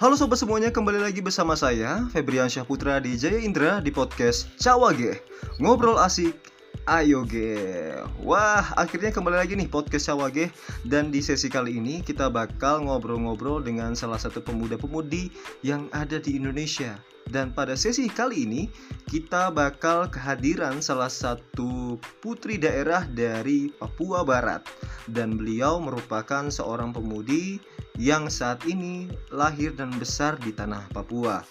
[0.00, 5.20] Halo sobat semuanya, kembali lagi bersama saya Febriansyah Putra di Jaya Indra di podcast Cawage
[5.60, 6.40] Ngobrol asik,
[6.88, 7.92] ayo ge
[8.24, 10.48] Wah, akhirnya kembali lagi nih podcast Cawage
[10.88, 15.28] Dan di sesi kali ini kita bakal ngobrol-ngobrol dengan salah satu pemuda-pemudi
[15.60, 16.96] yang ada di Indonesia.
[17.28, 18.72] Dan pada sesi kali ini
[19.04, 24.64] kita bakal kehadiran salah satu putri daerah dari Papua Barat.
[25.04, 27.60] Dan beliau merupakan seorang pemudi
[27.98, 31.42] yang saat ini lahir dan besar di tanah Papua.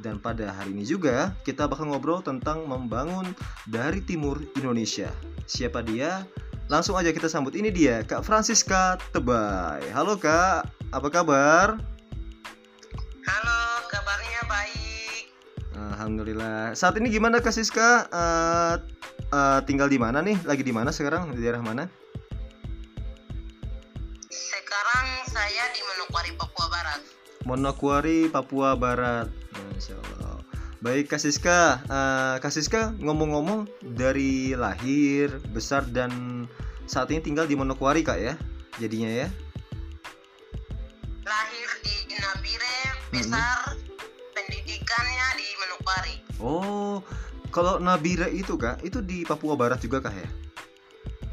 [0.00, 3.32] Dan pada hari ini juga kita bakal ngobrol tentang membangun
[3.68, 5.08] dari timur Indonesia.
[5.48, 6.26] Siapa dia?
[6.66, 9.86] Langsung aja kita sambut ini dia Kak Francisca Tebay.
[9.94, 11.78] Halo Kak, apa kabar?
[13.26, 15.22] Halo, kabarnya baik.
[15.74, 16.74] Alhamdulillah.
[16.74, 18.10] Saat ini gimana Kak Siska?
[18.10, 18.74] Uh,
[19.30, 20.38] uh, tinggal di mana nih?
[20.42, 21.34] Lagi di mana sekarang?
[21.34, 21.86] Di daerah mana?
[24.66, 27.00] Sekarang saya di Manokwari, Papua Barat.
[27.46, 29.30] Manokwari, Papua Barat.
[29.54, 30.42] Masya Allah.
[30.82, 36.10] Baik Kak Siska, uh, Kak Siska ngomong-ngomong dari lahir, besar dan
[36.90, 38.34] saat ini tinggal di Manokwari Kak ya?
[38.82, 39.30] Jadinya ya?
[41.22, 42.78] Lahir di Nabire,
[43.14, 43.86] besar hmm
[44.34, 46.14] pendidikannya di Manokwari.
[46.42, 47.06] Oh,
[47.54, 50.28] kalau Nabire itu kak, itu di Papua Barat juga kak ya?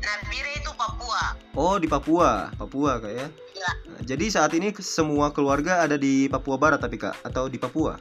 [0.04, 1.40] Nabire itu Papua.
[1.56, 3.28] Oh di Papua, Papua kak ya?
[3.56, 3.72] Iya.
[4.04, 7.96] Jadi saat ini semua keluarga ada di Papua Barat tapi kak, atau di Papua?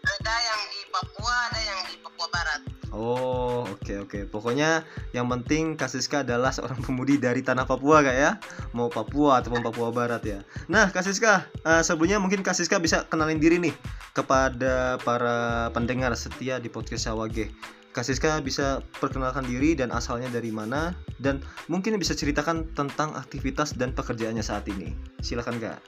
[0.00, 2.60] Ada yang di Papua, ada yang di Papua Barat.
[2.90, 4.22] Oh oke okay, oke okay.
[4.26, 4.82] Pokoknya
[5.14, 8.30] yang penting Kasiska adalah seorang pemudi dari tanah Papua kak ya
[8.74, 13.62] Mau Papua ataupun Papua Barat ya Nah Kasiska uh, sebelumnya mungkin Kasiska bisa kenalin diri
[13.62, 13.74] nih
[14.10, 17.54] Kepada para pendengar setia di podcast Sawage
[17.90, 23.90] Kasiska bisa perkenalkan diri dan asalnya dari mana Dan mungkin bisa ceritakan tentang aktivitas dan
[23.90, 25.82] pekerjaannya saat ini Silakan kak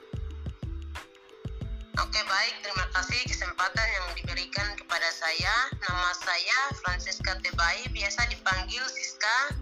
[2.01, 5.55] Oke baik, terima kasih kesempatan yang diberikan kepada saya.
[5.77, 9.61] Nama saya Francisca Tebai, biasa dipanggil Siska.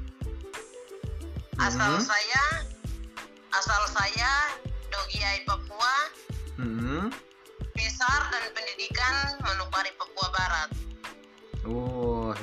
[1.59, 2.07] Asal hmm.
[2.07, 2.45] saya,
[3.51, 4.33] asal saya
[4.95, 5.97] Dogiai Papua.
[6.55, 7.11] Hmm.
[7.75, 10.71] Besar dan pendidikan Manokwari Papua Barat.
[11.67, 11.90] Oh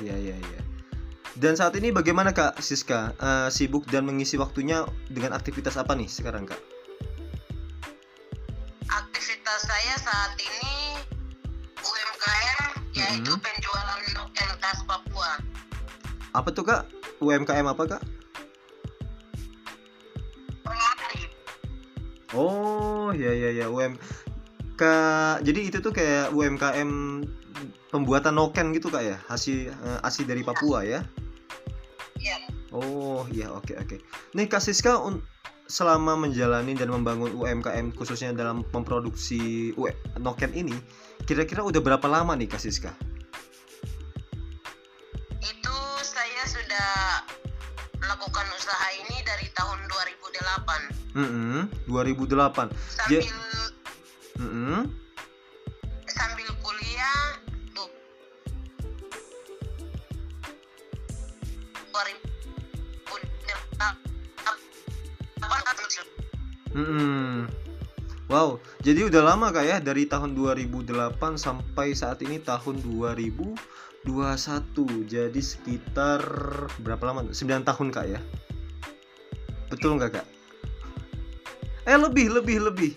[0.00, 0.60] ya ya ya.
[1.38, 3.14] Dan saat ini bagaimana kak Siska?
[3.22, 6.58] Uh, sibuk dan mengisi waktunya dengan aktivitas apa nih sekarang kak?
[8.88, 10.76] aktivitas saya saat ini
[11.80, 12.60] UMKM
[12.96, 13.44] yaitu hmm.
[13.44, 14.00] penjualan
[14.60, 15.40] khas Papua.
[16.36, 16.84] Apa tuh kak?
[17.24, 18.02] UMKM apa kak?
[22.36, 23.96] Oh ya ya ya UM
[24.76, 24.94] ke
[25.42, 26.90] jadi itu tuh kayak UMKM
[27.88, 31.00] pembuatan noken gitu kak ya hasil uh, asli dari Papua ya?
[32.18, 32.36] Iya.
[32.74, 33.96] Oh iya oke okay, oke.
[33.96, 33.98] Okay.
[34.36, 35.00] Nih Kak Siska
[35.68, 40.76] selama menjalani dan membangun UMKM khususnya dalam memproduksi UE, Noken ini,
[41.28, 42.92] kira-kira udah berapa lama nih Kak Siska?
[45.44, 46.90] Itu saya sudah
[48.00, 51.16] melakukan usaha ini dari tahun 2008.
[51.16, 52.68] Mm -hmm, 2008.
[52.72, 53.20] Sambil ja
[54.38, 54.80] mm -hmm.
[56.08, 56.48] sambil
[66.72, 67.48] Hmm.
[68.28, 70.92] Wow, jadi udah lama kak ya dari tahun 2008
[71.40, 74.04] sampai saat ini tahun 2021.
[75.08, 76.20] Jadi sekitar
[76.84, 77.32] berapa lama?
[77.32, 78.20] 9 tahun kak ya?
[79.72, 80.26] Betul nggak kak?
[81.88, 82.92] Eh lebih lebih lebih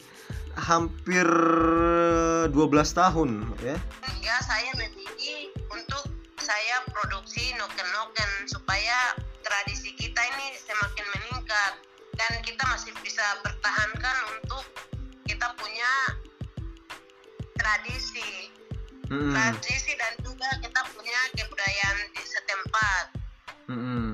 [0.59, 2.51] hampir 12
[2.91, 3.30] tahun
[3.63, 3.80] ya.
[4.19, 6.12] Ya saya memilih untuk
[6.44, 9.16] saya produksi noken-noken supaya
[9.47, 11.74] tradisi kita ini semakin meningkat
[12.22, 14.62] dan kita masih bisa pertahankan untuk
[15.26, 15.92] kita punya
[17.58, 18.54] tradisi
[19.09, 19.34] hmm.
[19.34, 23.04] tradisi dan juga kita punya kebudayaan di setempat
[23.74, 24.10] hmm.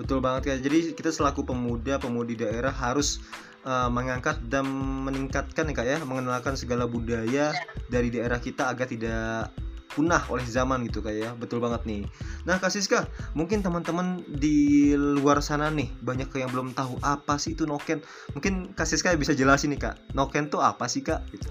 [0.00, 3.20] betul banget ya jadi kita selaku pemuda pemudi daerah harus
[3.68, 4.64] uh, mengangkat dan
[5.04, 7.60] meningkatkan ya kak ya mengenalkan segala budaya ya.
[7.92, 9.52] dari daerah kita agar tidak
[9.92, 11.30] punah oleh zaman gitu kayak ya.
[11.34, 12.02] Betul banget nih.
[12.46, 17.58] Nah kak Siska mungkin teman-teman di luar sana nih banyak yang belum tahu apa sih
[17.58, 18.02] itu noken.
[18.34, 19.94] Mungkin kak Siska bisa jelasin nih kak.
[20.14, 21.26] Noken tuh apa sih kak?
[21.34, 21.50] Gitu.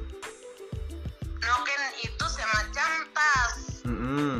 [1.43, 3.83] Noken itu semacam tas.
[3.83, 4.35] Mm -hmm.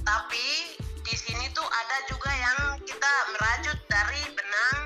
[0.00, 0.74] tapi
[1.04, 4.78] di sini tuh ada juga yang kita merajut dari benang.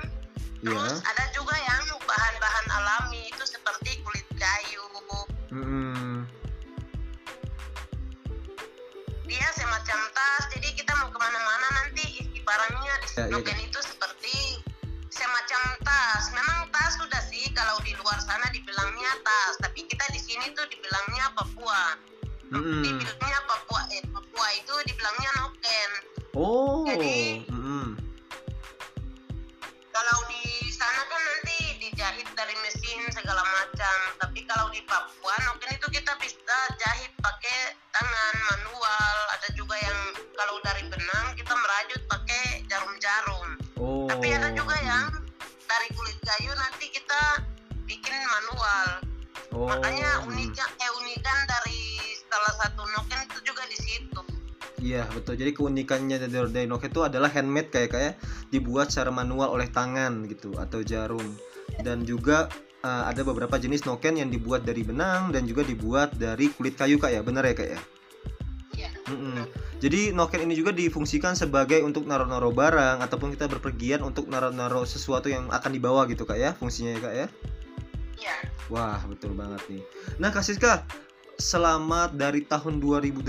[0.65, 0.73] Yeah.
[0.73, 1.84] terus ada juga yang
[10.15, 13.67] tas jadi kita mau ke mana-mana nanti isi barangnya di ya, ya, ya.
[13.67, 14.35] itu seperti
[15.11, 19.53] semacam tas memang tas sudah sih kalau di luar sana dibilangnya tas
[21.35, 21.81] Papua
[22.49, 22.81] Mm-mm.
[22.81, 25.91] dibilangnya Papua eh Papua itu dibilangnya noken
[26.35, 26.83] Oh.
[26.83, 27.95] Jadi- Mm-mm.
[29.95, 30.34] kalau di
[33.25, 39.49] segala macam tapi kalau di Papua noken itu kita bisa jahit pakai tangan manual ada
[39.57, 39.97] juga yang
[40.37, 43.47] kalau dari benang kita merajut pakai jarum-jarum
[43.81, 44.05] Oh.
[44.05, 45.09] tapi ada juga yang
[45.65, 47.41] dari kulit kayu nanti kita
[47.89, 48.87] bikin manual
[49.57, 49.65] Oh.
[49.73, 51.81] makanya uniknya eh unikan dari
[52.29, 54.21] salah satu noken itu juga di situ
[54.85, 55.33] Iya betul.
[55.33, 58.13] Jadi keunikannya dari dari noken itu adalah handmade kayak kayak
[58.53, 61.25] dibuat secara manual oleh tangan gitu atau jarum.
[61.81, 62.45] Dan juga
[62.85, 67.01] eh, ada beberapa jenis noken yang dibuat dari benang dan juga dibuat dari kulit kayu
[67.01, 67.25] kak ya.
[67.25, 67.79] Benar ya kak ya?
[68.75, 68.89] Iya.
[69.09, 69.47] Mm-mm.
[69.81, 75.31] Jadi noken ini juga difungsikan sebagai untuk naruh-naruh barang ataupun kita berpergian untuk naruh-naruh sesuatu
[75.31, 77.27] yang akan dibawa gitu kak ya fungsinya ya kak ya.
[78.15, 78.35] iya
[78.73, 79.83] Wah betul banget nih.
[80.17, 80.81] Nah Kak Siska,
[81.37, 83.21] selamat dari tahun 2008,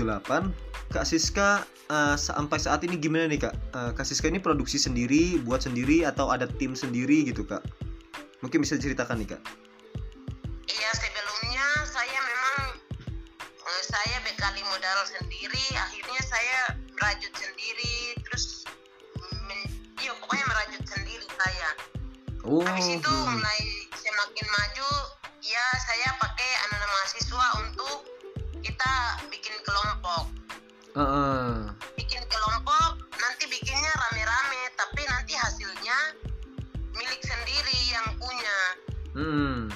[0.89, 1.61] Kak Siska
[1.91, 3.55] eh, sampai saat ini gimana nih Kak?
[3.55, 7.61] Eh, Kak Siska ini produksi sendiri, buat sendiri atau ada tim sendiri gitu Kak?
[8.45, 9.41] Mungkin bisa diceritakan nih Kak.
[10.67, 12.61] Iya sebelumnya saya memang
[13.41, 16.59] eh, saya bekali modal sendiri, akhirnya saya
[16.93, 18.67] merajut sendiri, terus
[19.49, 19.59] men,
[19.97, 21.69] iya pokoknya merajut sendiri saya.
[22.45, 22.61] Oh.
[22.61, 23.33] Habis itu hmm.
[23.33, 23.61] mulai
[23.97, 24.91] semakin maju,
[25.41, 27.97] ya saya pakai anak-anak mahasiswa untuk
[28.61, 28.93] kita
[29.33, 30.23] bikin kelompok.
[30.93, 31.73] Heeh.
[31.97, 36.26] Bikin kelompok, nanti bikinnya rame-rame, tapi nanti hasilnya
[39.17, 39.73] Hmm.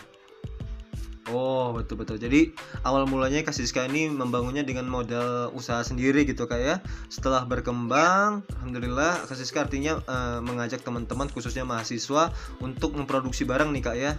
[1.32, 2.22] Oh betul betul.
[2.22, 2.54] Jadi
[2.86, 6.76] awal mulanya Kak Siska ini membangunnya dengan modal usaha sendiri gitu kak ya.
[7.08, 12.30] Setelah berkembang, alhamdulillah Kak Siska artinya eh, mengajak teman-teman khususnya mahasiswa
[12.62, 14.12] untuk memproduksi barang nih kak ya.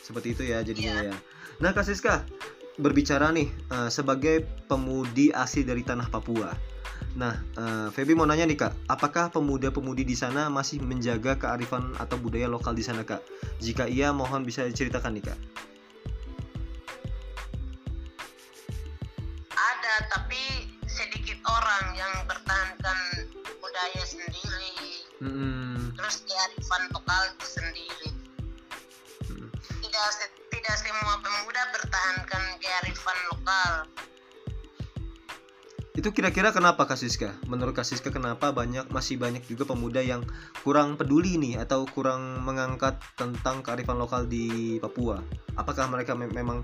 [0.00, 1.16] Seperti itu ya jadinya ya.
[1.60, 2.24] Nah Kak Siska
[2.78, 6.52] berbicara nih eh, sebagai pemudi asli dari tanah Papua.
[7.18, 12.14] Nah, eh, Feby mau nanya nih kak, apakah pemuda-pemudi di sana masih menjaga kearifan atau
[12.20, 13.24] budaya lokal di sana kak?
[13.58, 15.38] Jika iya, mohon bisa diceritakan nih kak.
[19.90, 23.26] ada tapi sedikit orang yang bertahankan
[23.60, 24.72] budaya sendiri
[25.20, 25.92] Mm-mm.
[25.98, 28.10] terus kearifan lokal itu sendiri
[29.30, 29.46] Mm.
[29.84, 30.02] tidak
[30.70, 33.72] tidak semua pemuda bertahankan kearifan lokal
[35.98, 37.34] Itu kira-kira kenapa Kak Siska?
[37.50, 40.22] Menurut Kak Siska kenapa banyak masih banyak juga pemuda yang
[40.62, 45.18] kurang peduli nih atau kurang mengangkat tentang kearifan lokal di Papua?
[45.58, 46.62] Apakah mereka me- memang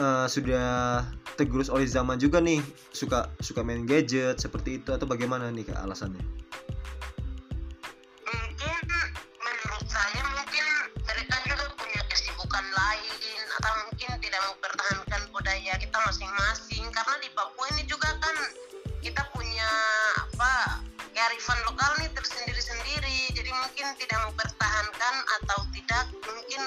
[0.00, 1.04] eh, sudah
[1.36, 5.84] tergerus oleh zaman juga nih suka suka main gadget seperti itu atau bagaimana nih Kak
[5.84, 6.41] alasannya?
[24.12, 26.62] Mungkin tidak mau pertahankan atau tidak mungkin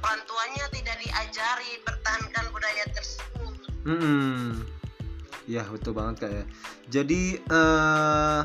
[0.00, 4.64] orang tuanya tidak diajari pertahankan budaya tersebut Hmm,
[5.44, 6.44] ya betul banget kak ya.
[6.88, 8.40] Jadi eh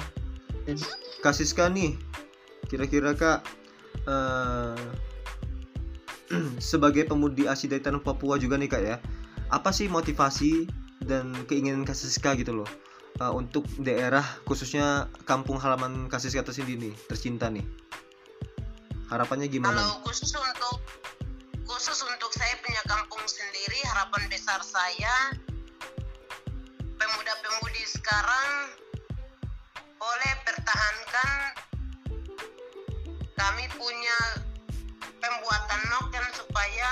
[1.23, 1.95] Kak Siska nih,
[2.67, 3.47] kira-kira kak
[4.03, 4.83] eh
[6.59, 8.99] sebagai pemudi asli dari tanah Papua juga nih kak ya,
[9.47, 10.67] apa sih motivasi
[11.07, 12.69] dan keinginan Kak Siska gitu loh
[13.23, 17.63] eh, untuk daerah khususnya kampung halaman Kak Siska tersendiri nih, tercinta nih.
[19.09, 19.73] Harapannya gimana?
[19.73, 20.77] Kalau khusus untuk
[21.65, 25.33] khusus untuk saya punya kampung sendiri, harapan besar saya
[27.01, 28.49] pemuda-pemudi sekarang
[29.97, 31.29] boleh pertahankan
[33.33, 34.17] kami punya
[35.17, 36.89] pembuatan noken supaya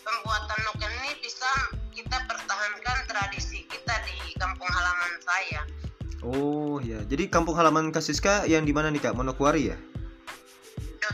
[0.00, 1.50] pembuatan noken ini bisa
[1.92, 5.60] kita pertahankan tradisi kita di kampung halaman saya.
[6.24, 9.16] Oh ya, jadi kampung halaman Kak Siska yang di mana nih kak?
[9.16, 9.76] Monokwari ya?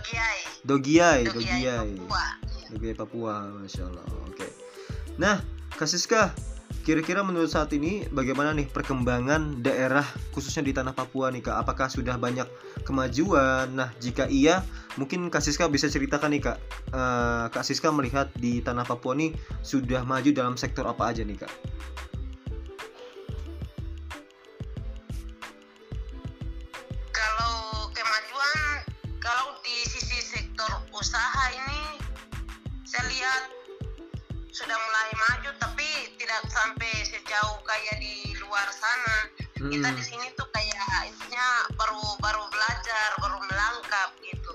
[0.07, 1.91] Dogiai, Dogiai, Dogiai, Dogiai.
[1.99, 2.25] Papua.
[2.71, 4.07] Dogiai Papua, masya Allah.
[4.31, 4.47] Oke.
[5.19, 5.43] Nah,
[5.75, 6.31] Kak Siska,
[6.87, 11.67] kira-kira menurut saat ini bagaimana nih perkembangan daerah khususnya di tanah Papua nih kak?
[11.67, 12.47] Apakah sudah banyak
[12.87, 13.75] kemajuan?
[13.75, 14.63] Nah, jika iya,
[14.95, 16.59] mungkin Kak Siska bisa ceritakan nih kak.
[16.95, 19.35] Eh, Kak Siska melihat di tanah Papua nih
[19.67, 21.51] sudah maju dalam sektor apa aja nih kak?
[32.97, 33.43] Saya lihat
[34.49, 39.17] sudah mulai maju tapi tidak sampai sejauh kayak di luar sana
[39.69, 39.97] kita Hmm.
[40.01, 44.53] di sini tuh kayak intinya baru baru belajar baru melangkap gitu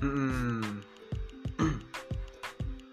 [0.00, 0.80] Mm-mm.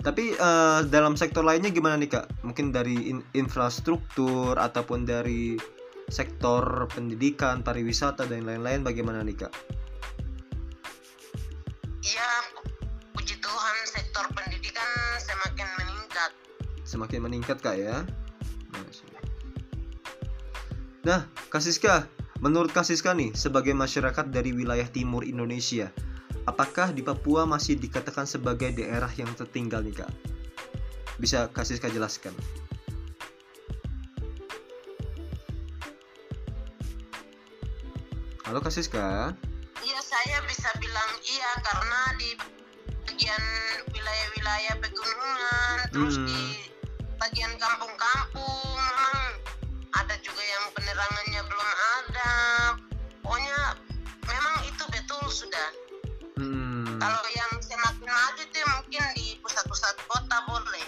[0.07, 2.27] Tapi uh, dalam sektor lainnya gimana nih kak?
[2.43, 5.55] Mungkin dari in infrastruktur ataupun dari
[6.11, 9.53] sektor pendidikan, pariwisata dan lain-lain bagaimana nih kak?
[11.99, 12.58] Iya,
[13.69, 14.89] puji Tuhan sektor pendidikan
[15.21, 16.31] semakin meningkat.
[16.89, 18.01] Semakin meningkat kak ya?
[21.05, 22.09] Nah, Kasiska,
[22.41, 25.93] menurut Kasiska nih, sebagai masyarakat dari wilayah timur Indonesia,
[26.49, 30.11] apakah di Papua masih dikatakan sebagai daerah yang tertinggal nih kak?
[31.21, 32.33] Bisa Kasiska jelaskan?
[38.49, 39.37] Halo Kasiska.
[39.85, 42.29] Iya, saya bisa bilang iya karena di
[43.19, 43.43] bagian
[43.91, 45.91] wilayah-wilayah pegunungan, hmm.
[45.91, 46.71] terus di
[47.19, 49.35] bagian kampung-kampung memang
[49.91, 52.31] ada juga yang penerangannya belum ada.
[53.19, 53.59] Pokoknya
[54.23, 55.69] memang itu betul sudah.
[56.39, 56.95] Hmm.
[56.95, 60.87] Kalau yang semakin maju itu mungkin di pusat-pusat kota boleh.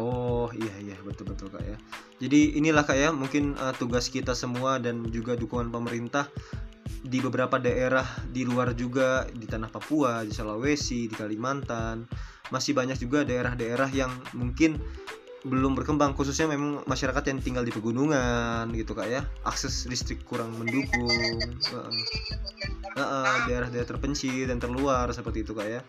[0.00, 1.76] Oh iya iya betul betul kak ya.
[2.16, 6.32] Jadi inilah kak ya mungkin uh, tugas kita semua dan juga dukungan pemerintah
[7.04, 12.06] di beberapa daerah di luar juga di tanah Papua, di Sulawesi, di Kalimantan.
[12.48, 14.80] Masih banyak juga daerah-daerah yang mungkin
[15.46, 19.22] belum berkembang khususnya memang masyarakat yang tinggal di pegunungan gitu kak ya.
[19.46, 21.38] Akses listrik kurang mendukung.
[23.46, 25.80] Daerah-daerah terpencil dan terluar seperti itu kak ya.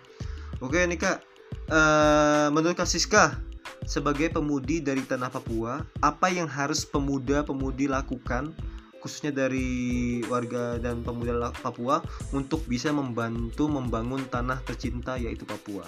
[0.62, 1.26] Oke nih kak.
[1.70, 3.42] Uh, menurut kak Siska
[3.90, 8.54] sebagai pemudi dari tanah Papua apa yang harus pemuda-pemudi lakukan
[9.00, 12.04] khususnya dari warga dan pemuda Papua
[12.36, 15.88] untuk bisa membantu membangun tanah tercinta yaitu Papua.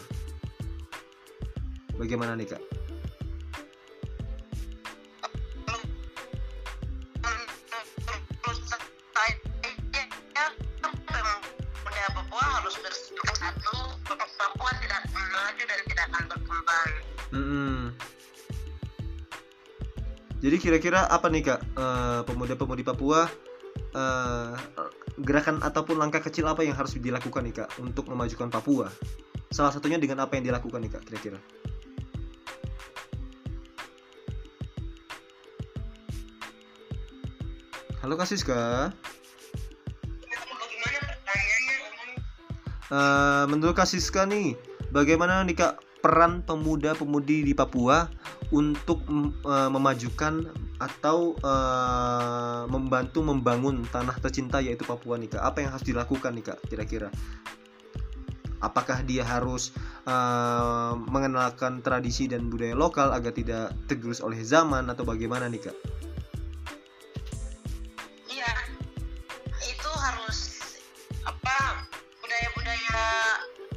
[1.99, 2.63] Bagaimana nih kak?
[20.41, 23.29] Jadi kira-kira apa nih kak uh, pemuda-pemudi Papua
[23.93, 24.57] uh,
[25.21, 28.89] gerakan ataupun langkah kecil apa yang harus dilakukan nih kak untuk memajukan Papua?
[29.53, 31.37] Salah satunya dengan apa yang dilakukan nih kak kira-kira?
[38.01, 38.89] Halo Kak Siska.
[42.89, 44.57] Uh, menurut Kak Siska nih,
[44.89, 48.09] bagaimana nih kak peran pemuda-pemudi di Papua
[48.49, 49.05] untuk
[49.45, 50.49] uh, memajukan
[50.81, 55.43] atau uh, membantu membangun tanah tercinta yaitu Papua nih kak.
[55.45, 57.13] Apa yang harus dilakukan nih kak kira-kira?
[58.61, 59.73] Apakah dia harus
[60.05, 65.77] uh, mengenalkan tradisi dan budaya lokal agar tidak tergerus oleh zaman atau bagaimana nih kak?
[68.29, 68.51] Iya,
[69.65, 70.37] itu harus
[71.25, 71.85] apa
[72.21, 73.01] budaya-budaya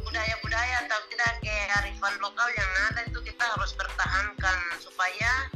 [0.05, 2.49] budaya-budaya atau tidak kearifan lokal
[4.95, 5.51] supaya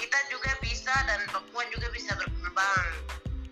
[0.00, 2.86] kita juga bisa dan Papua juga bisa berkembang.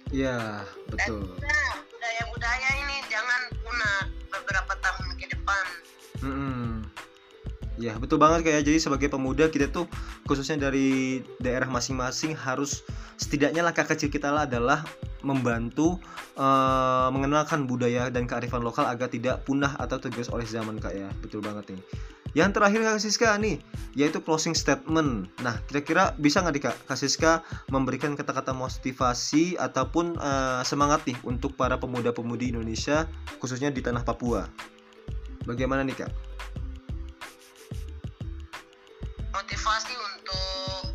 [0.08, 1.28] Iya, betul.
[1.36, 4.00] Dan budaya-budaya ini jangan punah
[4.32, 5.66] beberapa tahun ke depan.
[6.24, 6.68] Mm -hmm.
[7.76, 9.84] Ya betul banget kayak jadi sebagai pemuda kita tuh
[10.24, 12.80] khususnya dari daerah masing-masing harus
[13.20, 14.88] setidaknya langkah kecil kita lah adalah
[15.20, 16.00] membantu
[16.40, 21.12] uh, mengenalkan budaya dan kearifan lokal agar tidak punah atau tergerus oleh zaman kak ya
[21.20, 21.82] betul banget nih
[22.36, 23.64] yang terakhir Kak Siska nih,
[23.96, 25.32] yaitu closing statement.
[25.40, 27.40] Nah, kira-kira bisa nggak nih Kak, Kak Siska
[27.72, 33.08] memberikan kata-kata motivasi ataupun uh, semangat nih untuk para pemuda-pemudi Indonesia,
[33.40, 34.44] khususnya di tanah Papua.
[35.48, 36.12] Bagaimana nih Kak?
[39.32, 40.92] Motivasi untuk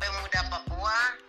[0.00, 1.20] pemuda Papua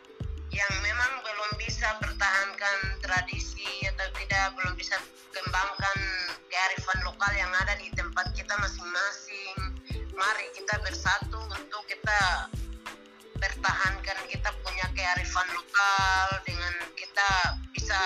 [0.55, 4.95] yang memang belum bisa pertahankan tradisi atau tidak belum bisa
[5.35, 6.18] kembangkan
[6.59, 9.55] kearifan lokal yang ada di tempat kita masing-masing.
[10.11, 12.51] Mari kita bersatu untuk kita
[13.39, 17.29] pertahankan kita punya kearifan lokal dengan kita
[17.71, 17.99] bisa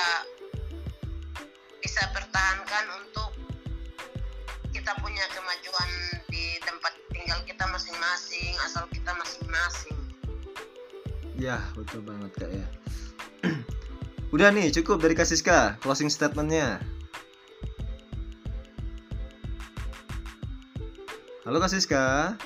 [1.81, 3.33] bisa pertahankan untuk
[4.69, 5.89] kita punya kemajuan
[6.29, 9.97] di tempat tinggal kita masing-masing asal kita masing-masing.
[11.41, 12.67] Ya betul banget kak ya.
[14.37, 16.77] Udah nih cukup dari Kasiska closing statementnya
[21.43, 22.39] Halo Kak Siska.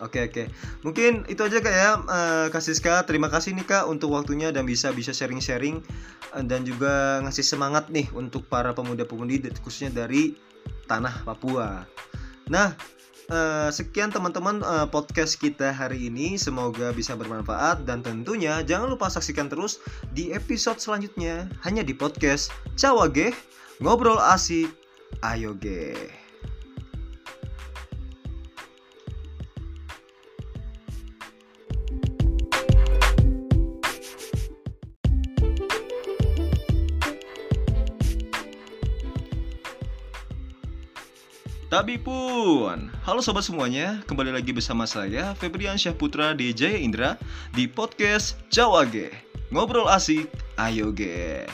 [0.00, 0.48] Oke oke.
[0.84, 3.04] Mungkin itu aja Kak ya uh, Kak Siska.
[3.04, 5.84] Terima kasih nih Kak untuk waktunya dan bisa bisa sharing-sharing
[6.32, 10.36] uh, dan juga ngasih semangat nih untuk para pemuda-pemudi khususnya dari
[10.88, 11.84] tanah Papua.
[12.48, 12.72] Nah,
[13.28, 16.40] uh, sekian teman-teman uh, podcast kita hari ini.
[16.40, 19.80] Semoga bisa bermanfaat dan tentunya jangan lupa saksikan terus
[20.16, 22.48] di episode selanjutnya hanya di podcast
[22.80, 23.36] Cawage
[23.84, 24.72] Ngobrol Asik
[25.20, 26.25] Ayo Ge.
[41.76, 47.20] Tapi pun, halo sobat semuanya, kembali lagi bersama saya Febrian Syah Putra di Jaya Indra
[47.52, 49.12] di podcast Jawa Ge.
[49.52, 50.24] Ngobrol asik,
[50.56, 51.44] ayo ge.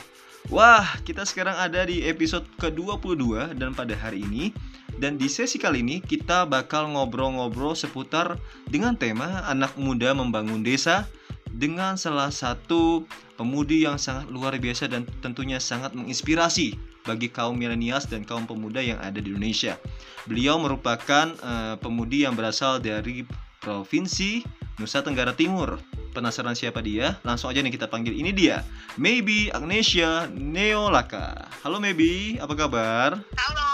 [0.47, 4.55] Wah, kita sekarang ada di episode ke-22 dan pada hari ini
[4.95, 8.39] dan di sesi kali ini kita bakal ngobrol-ngobrol seputar
[8.71, 11.03] dengan tema anak muda membangun desa
[11.51, 13.03] dengan salah satu
[13.35, 18.79] pemudi yang sangat luar biasa dan tentunya sangat menginspirasi bagi kaum milenials dan kaum pemuda
[18.79, 19.79] yang ada di Indonesia.
[20.27, 23.27] Beliau merupakan uh, pemudi yang berasal dari
[23.59, 24.43] provinsi
[24.79, 25.79] Nusa Tenggara Timur.
[26.13, 27.17] Penasaran siapa dia?
[27.25, 28.13] Langsung aja nih kita panggil.
[28.13, 28.61] Ini dia,
[29.01, 31.49] Maybe Agnesia Neolaka.
[31.65, 33.17] Halo Maybe, apa kabar?
[33.17, 33.73] Halo,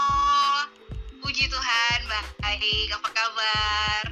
[1.20, 1.98] puji Tuhan,
[2.40, 2.88] baik.
[2.96, 4.02] Apa kabar?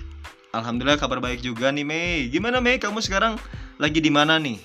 [0.52, 2.28] Alhamdulillah kabar baik juga nih Mei.
[2.32, 2.80] Gimana Mei?
[2.80, 3.37] Kamu sekarang
[3.76, 4.60] lagi di mana nih?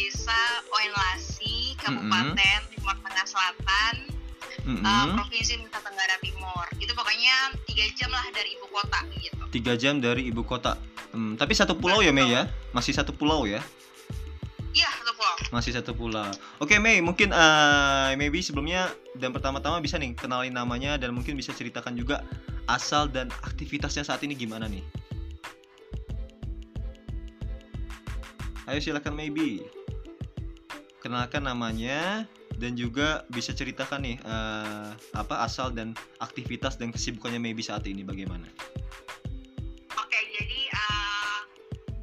[0.00, 0.40] Desa
[0.72, 2.72] Oenlasi, Kabupaten mm -hmm.
[2.72, 3.94] Timur Tengah Selatan,
[4.64, 4.84] mm -hmm.
[4.88, 6.64] uh, Provinsi Nusa Tenggara Timur.
[6.80, 9.42] Itu pokoknya tiga jam lah dari ibu kota gitu.
[9.52, 10.80] Tiga jam dari ibu kota.
[11.12, 12.48] Hmm, tapi satu pulau ya Mei ya?
[12.72, 13.60] Masih satu pulau ya?
[14.70, 15.36] Iya satu pulau.
[15.50, 16.30] Masih satu pulau.
[16.62, 18.88] Oke Mei, mungkin uh, maybe sebelumnya
[19.18, 22.22] dan pertama-tama bisa nih kenalin namanya dan mungkin bisa ceritakan juga
[22.70, 24.80] asal dan aktivitasnya saat ini gimana nih?
[28.70, 29.66] Ayo silakan maybe
[31.00, 32.28] kenalkan namanya
[32.60, 38.04] dan juga bisa ceritakan nih uh, apa asal dan aktivitas dan kesibukannya maybe saat ini
[38.04, 38.44] bagaimana?
[39.96, 41.38] Oke, jadi uh,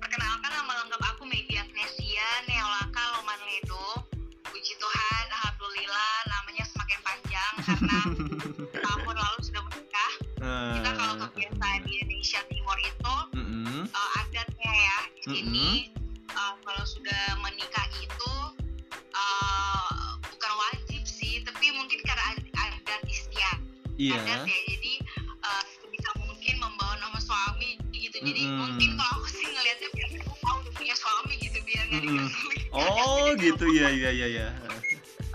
[0.01, 4.09] perkenalkan nama lengkap aku Maybe Agnesia Neolaka Lomanledo.
[4.49, 7.97] Puji Tuhan, alhamdulillah namanya semakin panjang karena
[8.89, 10.11] tahun lalu sudah menikah.
[10.41, 13.85] Uh, Kita kalau kebiasaan di Indonesia Timur itu uh -uh.
[13.85, 16.05] Uh, adatnya ya di sini uh -uh.
[16.37, 18.36] Uh, kalau sudah menikah itu
[23.97, 24.17] iya.
[24.21, 24.93] adat ya jadi
[25.43, 28.17] uh, bisa mungkin membawa nama suami gitu.
[28.21, 32.03] Jadi mm mungkin kalau aku sih ngelihatnya biar aku tahu punya suami gitu biar nggak
[32.05, 32.77] mm -hmm.
[32.77, 33.65] oh gitu.
[33.73, 34.47] Ya ya ya ya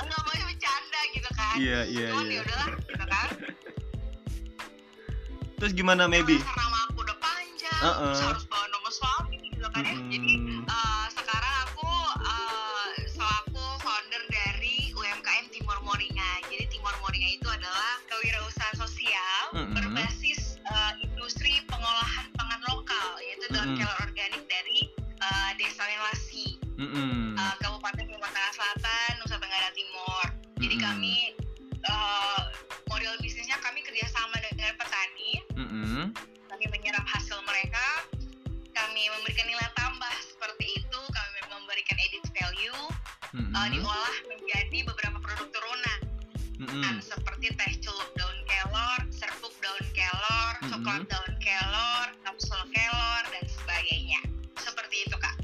[0.03, 1.55] nggak mau bercanda gitu kan.
[1.59, 2.38] Iya iya iya.
[2.38, 3.29] ya udahlah gitu kan.
[5.62, 6.42] Terus gimana maybe?
[6.42, 8.14] Karena nama aku udah panjang uh -uh.
[8.18, 10.33] harus bawa nama suami gitu kan mm ya jadi
[43.62, 46.01] uh, diolah menjadi beberapa produk turunan
[46.59, 46.83] mm-hmm.
[46.83, 50.70] kan, seperti teh celup daun kelor, serbuk daun kelor, mm-hmm.
[50.75, 54.20] coklat daun kelor, kapsul kelor dan sebagainya.
[54.59, 55.37] Seperti itu kak.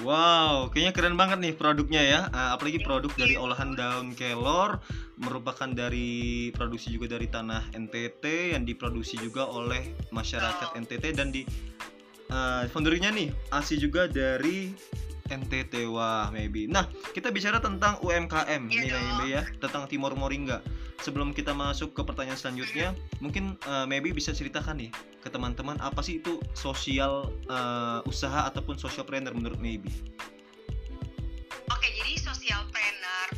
[0.00, 2.20] Wow, kayaknya keren banget nih produknya ya.
[2.32, 4.80] Uh, apalagi produk dari olahan daun kelor
[5.20, 10.72] merupakan dari produksi juga dari tanah NTT yang diproduksi juga oleh masyarakat.
[10.80, 11.44] NTT dan di
[12.32, 14.72] uh, foundernya nih asli juga dari
[15.30, 16.66] NTT wah maybe.
[16.66, 20.60] Nah kita bicara tentang UMKM yeah, nih maybe ya tentang Timor Moringa.
[21.00, 22.92] Sebelum kita masuk ke pertanyaan selanjutnya,
[23.24, 24.90] mungkin uh, maybe bisa ceritakan nih
[25.24, 29.88] ke teman-teman apa sih itu sosial uh, usaha ataupun social planner menurut maybe.
[31.72, 33.28] Oke jadi social planner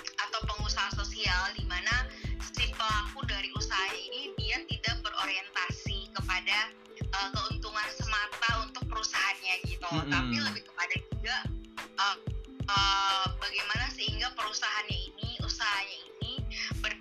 [0.00, 2.08] atau pengusaha sosial di mana
[2.40, 6.72] si pelaku dari usaha ini dia tidak berorientasi kepada
[7.12, 7.88] uh, keuntungan
[9.66, 10.12] gitu, mm -hmm.
[10.12, 11.36] tapi lebih kepada juga
[11.98, 12.16] uh,
[12.70, 16.32] uh, bagaimana sehingga perusahaannya ini, usahanya ini
[16.80, 16.94] ber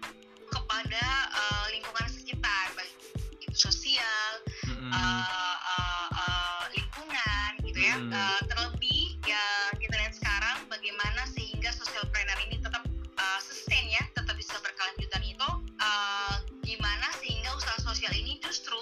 [0.50, 2.94] kepada uh, lingkungan sekitar, baik
[3.40, 4.32] itu sosial,
[4.66, 4.92] mm -hmm.
[4.92, 7.96] uh, uh, uh, lingkungan gitu ya.
[7.98, 8.18] Mm -hmm.
[8.18, 9.46] uh, terlebih ya
[9.78, 12.84] kita lihat sekarang bagaimana sehingga social planner ini tetap
[13.18, 15.50] uh, sustain ya, tetap bisa berkelanjutan itu.
[15.80, 16.36] Uh,
[16.66, 18.78] gimana sehingga usaha sosial ini justru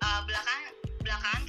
[0.00, 1.47] uh, belakangan belakangan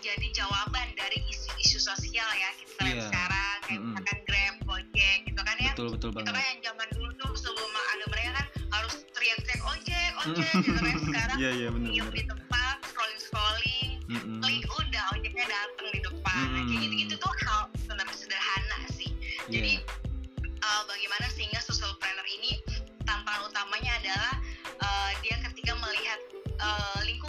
[0.00, 3.08] menjadi jawaban dari isu-isu sosial ya kita lihat yeah.
[3.12, 3.92] sekarang kayak mm -hmm.
[3.92, 7.32] misalkan Grab, Gojek gitu kan ya betul betul itu banget kan yang zaman dulu tuh
[7.36, 8.46] sebelum ada mereka kan
[8.80, 13.90] harus teriak-teriak ojek ojek gitu kan sekarang yeah, yeah, bener, diem di tempat scrolling scrolling
[14.08, 14.38] mm -hmm.
[14.40, 16.64] klik udah ojeknya datang di depan mm -hmm.
[16.64, 19.52] kayak gitu-gitu tuh hal sebenarnya sederhana sih yeah.
[19.52, 19.72] jadi
[20.64, 22.56] uh, bagaimana sehingga social planner ini
[23.04, 24.32] tantangan utamanya adalah
[24.80, 26.20] uh, dia ketika melihat
[26.56, 27.19] uh, lingkungannya,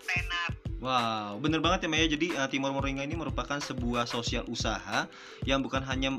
[0.00, 2.06] social Wow, bener banget ya Maya.
[2.10, 5.06] Jadi eh, uh, Timor Moringa ini merupakan sebuah sosial usaha
[5.46, 6.18] yang bukan hanya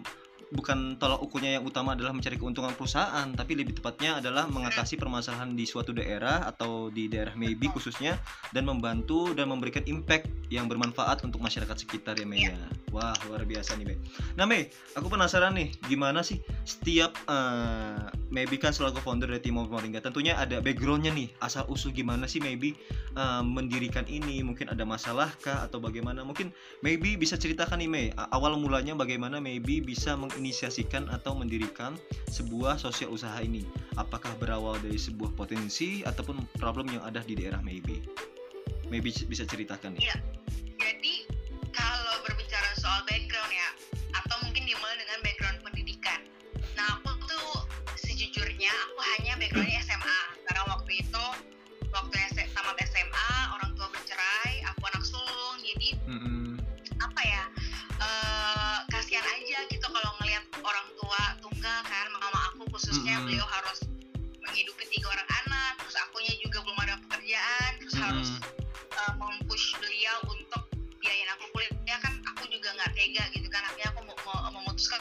[0.54, 5.58] bukan tolak ukurnya yang utama adalah mencari keuntungan perusahaan, tapi lebih tepatnya adalah mengatasi permasalahan
[5.58, 8.16] di suatu daerah atau di daerah maybe khususnya
[8.54, 12.56] dan membantu dan memberikan impact yang bermanfaat untuk masyarakat sekitar ya Mei ya.
[12.94, 13.98] Wah luar biasa nih Mei.
[14.38, 19.66] Nah Mei, aku penasaran nih gimana sih setiap uh, maybe kan selaku founder dari Timor
[19.70, 22.78] Moringa tentunya ada backgroundnya nih asal usul gimana sih maybe
[23.18, 26.54] uh, mendirikan ini mungkin ada masalah kah atau bagaimana mungkin
[26.86, 31.96] maybe bisa ceritakan nih Mei awal mulanya bagaimana maybe bisa meng menginisiasikan atau mendirikan
[32.28, 33.64] sebuah sosial usaha ini?
[33.96, 38.04] Apakah berawal dari sebuah potensi ataupun problem yang ada di daerah maybe?
[38.92, 40.12] Maybe bisa ceritakan ya.
[40.12, 40.16] Iya.
[40.84, 41.23] Jadi
[61.64, 63.28] tunggal kan mama aku khususnya mm -hmm.
[63.32, 63.88] beliau harus
[64.44, 68.08] menghidupi tiga orang anak terus akunya juga belum ada pekerjaan terus mm -hmm.
[68.12, 68.30] harus
[69.00, 70.60] uh, mempush beliau untuk
[71.00, 75.00] biayain aku kuliah kan aku juga nggak tega gitu kan akhirnya aku mau memutuskan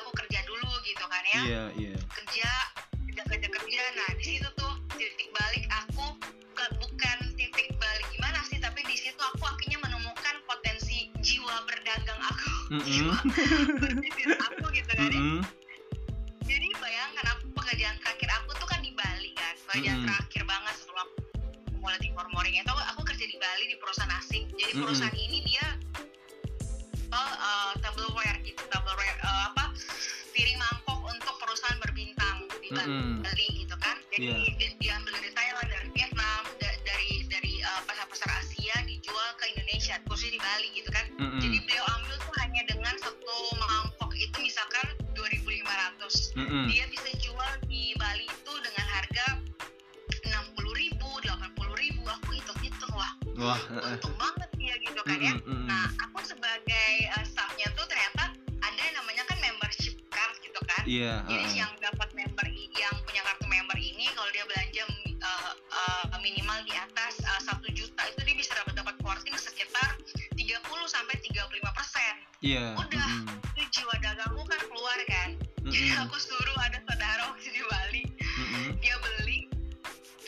[0.00, 2.00] aku kerja dulu gitu kan ya yeah, yeah.
[2.16, 2.48] kerja
[3.12, 5.65] kerja kerja kerja nah di situ tuh titik balik
[12.70, 13.10] mm -hmm.
[14.36, 15.40] aku gitu kan mm -hmm.
[16.46, 20.10] jadi bayangkan aku pekerjaan terakhir aku tuh kan di Bali kan pekerjaan mm -hmm.
[20.10, 24.44] terakhir banget setelah aku mulai di Mormoring itu aku kerja di Bali di perusahaan asing
[24.54, 25.28] jadi perusahaan mm -hmm.
[25.30, 25.66] ini dia
[27.14, 29.55] oh, uh, tableware gitu tableware uh,
[46.36, 46.64] mm -hmm.
[46.68, 49.26] dia bisa jual di Bali itu dengan harga
[50.20, 55.64] 60 ribu 80 ribu aku hitung-hitung wah, wah untung banget ya gitu kan mm -hmm.
[55.64, 60.60] ya nah aku sebagai uh, staffnya tuh ternyata ada yang namanya kan membership card gitu
[60.68, 61.60] kan yeah, jadi uh -uh.
[61.64, 62.46] yang dapat member
[62.76, 64.84] yang punya kartu member ini kalau dia belanja
[65.24, 65.52] uh,
[66.12, 69.96] uh, minimal di atas satu uh, juta itu dia bisa dapat dapat porting sekitar
[70.36, 72.12] 30 sampai 35 persen.
[72.44, 72.76] Iya.
[75.76, 78.66] Mm aku suruh ada saudara waktu di Bali, mm -hmm.
[78.80, 79.44] dia beli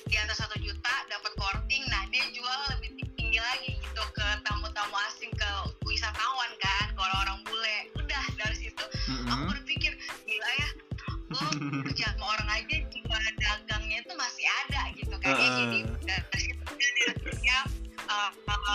[0.04, 1.88] di atas satu juta dapat porting.
[1.88, 5.50] Nah dia jual lebih tinggi lagi gitu ke tamu-tamu asing ke
[5.88, 7.78] wisatawan kan, ke orang-orang bule.
[7.96, 9.32] Udah dari situ mm -hmm.
[9.32, 9.92] aku berpikir
[10.28, 10.68] gila ya,
[11.32, 11.44] gue
[11.88, 15.32] kerja sama orang aja jiwa dagangnya itu masih ada gitu kan.
[15.32, 15.40] Uh.
[15.40, 16.64] Ya, jadi dari situ
[17.40, 17.58] dia
[18.04, 18.74] uh, uh, apa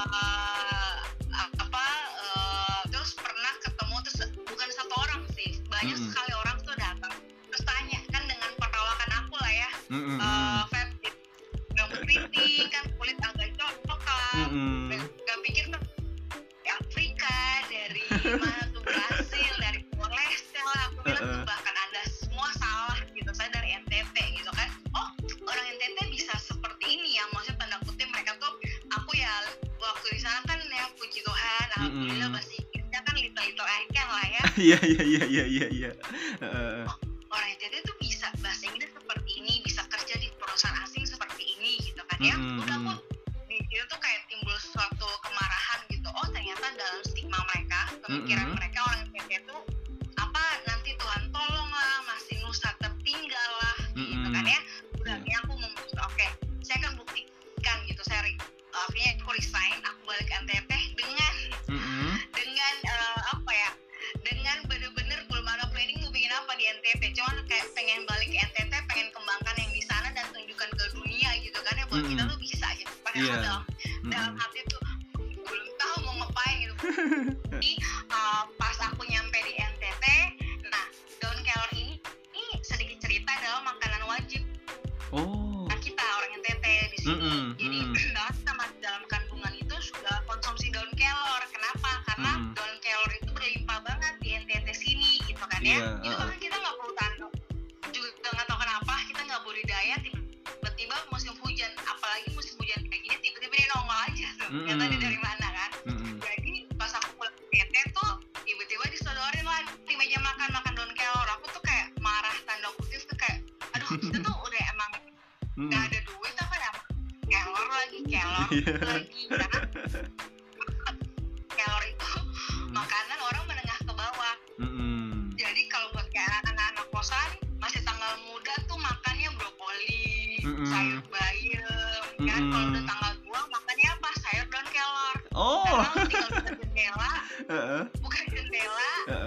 [34.55, 36.21] can lah ya iya iya iya iya iya iya orang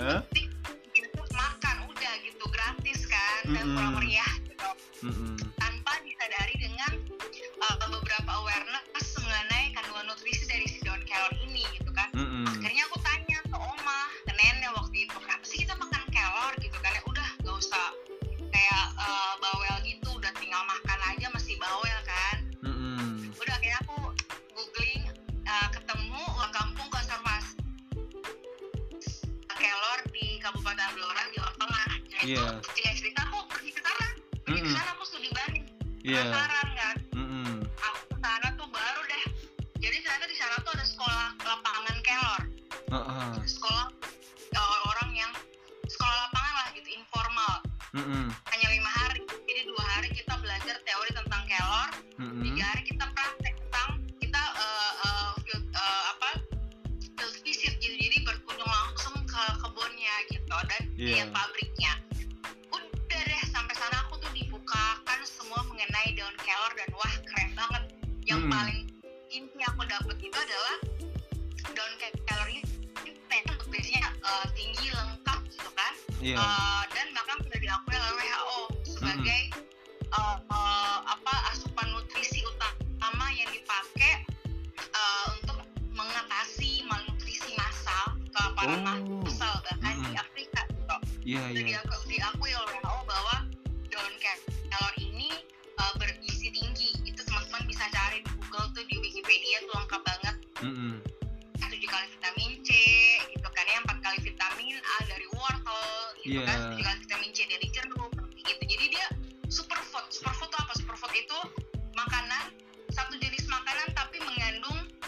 [0.06, 0.22] Né?
[0.32, 0.45] Tem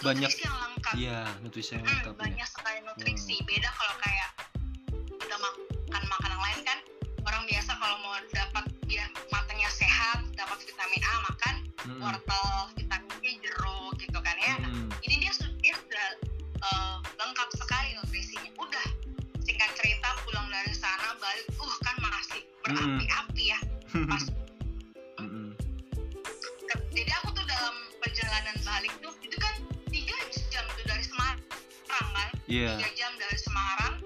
[0.08, 3.46] banyak nutrisi yang lengkap iya nutrisi yang hmm, lengkap hmm, banyak sekali nutrisi hmm.
[3.48, 4.30] beda kalau kayak
[5.20, 6.78] kita makan makanan lain kan
[7.28, 12.00] orang biasa kalau mau dapat ya matangnya sehat dapat vitamin A makan hmm.
[12.00, 12.48] wortel
[33.58, 33.97] Semarang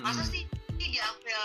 [0.00, 0.48] masa sih
[0.80, 1.40] diambil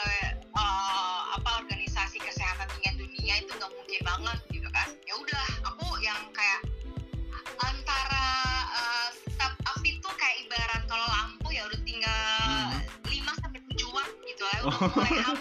[0.56, 4.88] uh, apa organisasi kesehatan dunia dunia itu nggak mungkin banget gitu kan?
[5.04, 6.62] Ya udah aku yang kayak
[7.60, 8.28] antara
[8.80, 13.12] uh, step up itu kayak ibarat kalau lampu ya udah tinggal mm-hmm.
[13.12, 15.35] lima sampai tujuh watt gitu lah udah mulai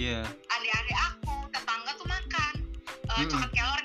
[0.00, 0.24] Iya.
[0.24, 0.54] yeah.
[0.56, 3.28] adik-adik aku tetangga tuh makan uh, mm -hmm.
[3.28, 3.79] coklat kelor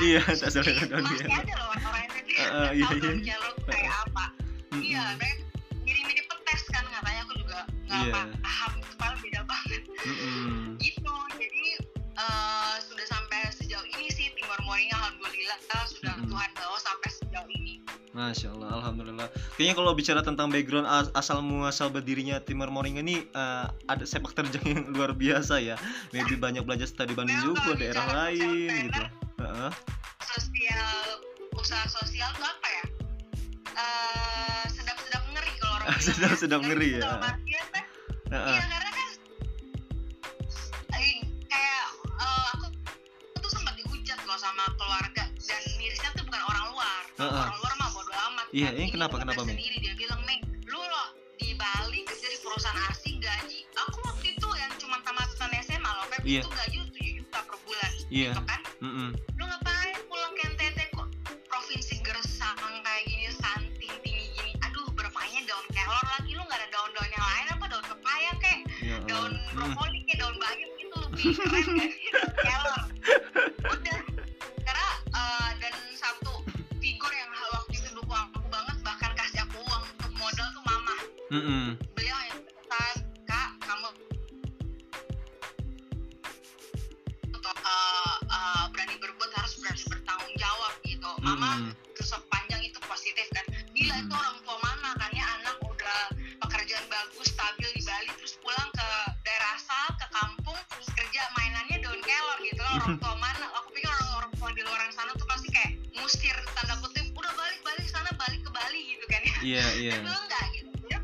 [0.00, 3.00] iya tak saudara daun masih ada loh orang yang kecil uh, iya, iya.
[3.00, 4.24] daun biru kayak apa
[4.80, 5.42] iya mereka
[5.84, 7.58] mirip-mirip petes kan katanya aku juga
[7.90, 8.26] nggak yeah.
[8.40, 11.64] paham kepala beda banget mm gitu jadi
[12.16, 15.58] uh, sudah sampai sejauh ini sih timur Moringa alhamdulillah
[15.88, 17.74] sudah mm Tuhan bawa sampai sejauh ini
[18.10, 19.30] Masya Allah, Alhamdulillah.
[19.54, 20.82] Kayaknya kalau bicara tentang background
[21.14, 25.78] asal muasal berdirinya Timur Moringa ini uh, ada sepak terjang yang luar biasa ya.
[26.10, 29.02] Maybe banyak belajar studi banding juga daerah lain gitu
[29.50, 29.72] uh.
[30.30, 31.02] sosial
[31.58, 32.84] usaha sosial tuh apa ya?
[33.70, 35.98] Uh, sedap-sedap ngeri kalau orang ya.
[36.00, 37.10] sedap-sedap ngeri, ngeri ya.
[37.46, 37.84] Iya kan,
[38.30, 38.54] uh -uh.
[38.54, 39.08] iya karena kan
[41.50, 41.84] kayak
[42.18, 42.66] uh, aku,
[43.34, 47.02] aku tuh sempat dihujat loh sama keluarga dan mirisnya tuh bukan orang luar.
[47.18, 48.46] Uh orang luar mah bodo amat.
[48.54, 51.08] Iya yeah, ini kenapa kenapa sendiri dia bilang Meng lu loh
[51.40, 53.66] di Bali kerja di perusahaan asing gaji.
[53.88, 56.42] Aku waktu itu yang cuma tamatan SMA loh Feb yeah.
[56.42, 58.32] itu gaji tujuh juta per bulan yeah.
[58.34, 58.60] gitu kan?
[58.80, 59.29] Mm -mm
[71.20, 72.08] keren gak sih
[73.60, 74.00] udah
[74.64, 76.40] karena uh, dan satu
[76.80, 80.96] figur yang waktu itu dukung aku banget bahkan kasih aku uang untuk modal tuh mama
[81.28, 81.59] mm -hmm.
[109.40, 109.94] iya iya.
[109.96, 110.68] Tapi lu enggak gitu?
[110.88, 110.98] Ya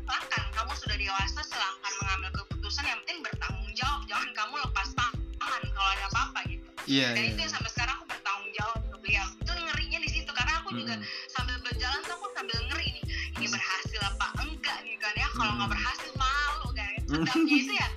[0.57, 4.01] kamu sudah dewasa silahkan mengambil keputusan yang penting bertanggung jawab.
[4.05, 6.67] Jangan kamu lepas tangan kalau ada apa-apa gitu.
[6.87, 7.31] Iya, dan iya.
[7.35, 10.69] itu yang sampai sekarang aku bertanggung jawab ke beliau itu ngerinya di situ karena aku
[10.71, 10.79] hmm.
[10.79, 10.93] juga
[11.27, 13.01] sambil berjalan tuh aku sambil ngeri ini.
[13.37, 15.27] ini berhasil apa enggak nih kan ya?
[15.35, 17.87] Kalau nggak berhasil malu kan sedapnya itu ya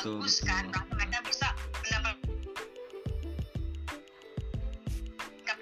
[0.00, 0.48] betul, bagus betul.
[0.48, 1.48] kan Nah, mereka bisa
[1.84, 2.16] mendapat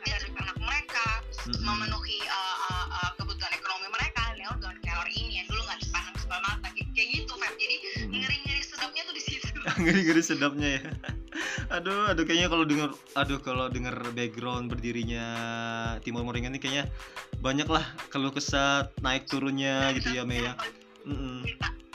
[0.05, 1.07] dari anak mereka
[1.45, 1.65] Mm-mm.
[1.65, 6.17] memenuhi uh, uh, uh, kebutuhan ekonomi mereka lewat daun kelor ini yang dulu nggak dipandang
[6.17, 8.15] sebelah mata kayak kayak gitu Feb jadi Mm.
[8.15, 9.49] ngeri-ngeri sedapnya tuh di situ
[9.83, 10.83] ngeri-ngeri sedapnya ya
[11.77, 15.25] aduh aduh kayaknya kalau denger aduh kalau denger background berdirinya
[16.01, 16.85] Timur Moringan ini kayaknya
[17.39, 20.55] banyak lah kalau kesat naik turunnya gitu ya Mei ya
[21.05, 21.45] Mm-mm.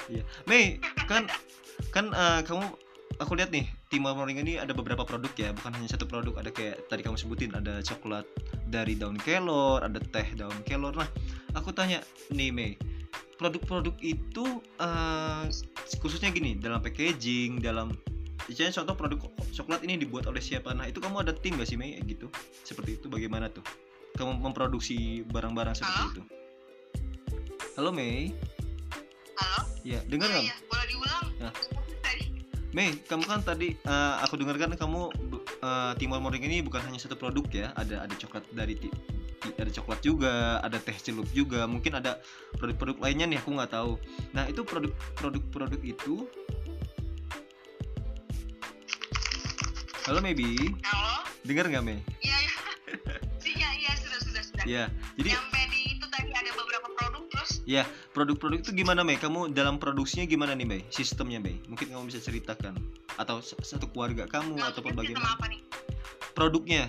[0.04, 0.24] Iya.
[0.46, 0.78] Mei
[1.08, 1.26] kan
[1.94, 2.66] kan eh, kamu
[3.22, 6.50] aku lihat nih Timur Moringan ini ada beberapa produk ya bukan hanya satu produk ada
[6.50, 8.26] kayak tadi kamu sebutin ada coklat
[8.66, 10.98] dari daun kelor ada teh daun kelor.
[10.98, 11.06] Nah
[11.54, 12.02] aku tanya
[12.34, 12.74] nih Mei
[13.38, 14.46] produk-produk itu
[14.82, 15.46] eh,
[16.02, 17.94] khususnya gini dalam packaging dalam
[18.44, 19.20] Misalnya contoh produk
[19.56, 20.76] coklat ini dibuat oleh siapa?
[20.76, 22.28] Nah itu kamu ada tim gak sih Mei gitu?
[22.68, 23.64] Seperti itu bagaimana tuh?
[24.20, 26.12] Kamu memproduksi barang-barang seperti Halo?
[26.12, 26.22] itu.
[27.80, 28.36] Halo Mei?
[29.40, 29.64] Halo?
[29.88, 30.44] Ya dengar Iya, nggak?
[30.44, 31.26] iya, boleh diulang.
[31.40, 31.50] Ya.
[32.74, 35.14] Mei kamu kan tadi eh, aku dengarkan kamu
[35.62, 37.70] eh, Timor Moring ini bukan hanya satu produk ya.
[37.78, 38.94] Ada ada coklat dari ti-
[39.54, 41.70] ada coklat juga ada teh celup juga.
[41.70, 42.18] Mungkin ada
[42.58, 44.02] produk-produk lainnya nih aku nggak tahu.
[44.34, 46.26] Nah itu produk produk-produk itu.
[50.10, 51.24] Halo Maybe halo?
[51.46, 52.02] Dengar nggak Mei?
[52.26, 52.54] Iya iya.
[53.54, 54.64] Iya iya sudah sudah sudah.
[54.66, 55.62] Ya jadi nyampe
[57.64, 59.16] terus produk-produk itu gimana Mei?
[59.16, 60.82] Kamu dalam produksinya gimana nih Mei?
[60.90, 61.60] Sistemnya Mei?
[61.66, 62.76] Mungkin kamu bisa ceritakan.
[63.16, 65.30] Atau satu keluarga kamu ataupun maksudnya sistem bagaimana?
[65.34, 65.62] apa nih?
[66.34, 66.84] Produknya.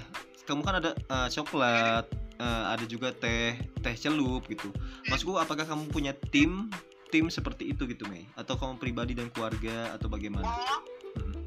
[0.44, 2.04] Kamu kan ada eh, coklat
[2.36, 4.68] eh, ada juga teh teh celup gitu.
[5.06, 6.68] Maksudku apakah kamu punya tim
[7.08, 8.26] tim seperti itu gitu Mei?
[8.34, 10.44] Atau kamu pribadi dan keluarga atau bagaimana?
[10.44, 10.80] Oh.
[11.14, 11.46] Hmm.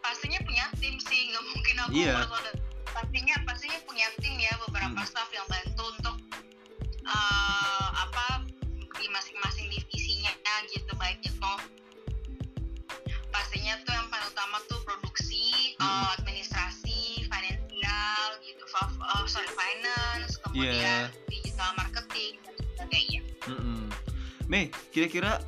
[0.00, 1.30] pastinya punya tim sih.
[1.30, 2.14] Nggak mungkin aku Iya.
[2.18, 2.58] bersoda-
[2.90, 4.52] pastinya pastinya punya tim ya.
[4.66, 5.06] Beberapa Hmm.
[5.06, 6.16] staff yang bantu untuk
[7.00, 7.79] di
[9.10, 10.30] masing-masing divisinya
[10.70, 11.52] gitu baik itu
[13.30, 15.88] pastinya tuh yang paling utama tuh produksi Hmm.
[15.88, 23.88] eh, administrasi finansial gitu eh, sorry finance kemudian digital marketing dan sebagainya Mm-mm.
[24.46, 25.40] Mei kira-kira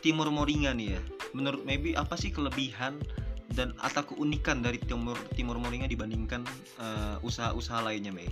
[0.00, 1.00] Timur Moringa nih ya
[1.34, 3.02] menurut Maybe apa sih kelebihan
[3.58, 6.46] dan atau keunikan dari Timur Timur Moringa dibandingkan
[6.78, 8.30] eh, usaha-usaha lainnya Mei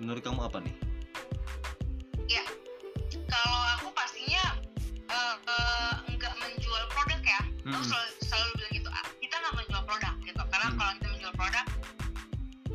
[0.00, 0.72] menurut kamu apa nih
[3.30, 4.44] kalau aku pastinya
[5.06, 7.40] eh, eh, nggak menjual produk ya.
[7.40, 7.86] Aku Mm-mm.
[7.86, 10.42] selalu, selalu bilang gitu "Ah, kita nggak menjual produk gitu.
[10.44, 10.76] Karena Mm.
[10.76, 11.66] kalau kita menjual produk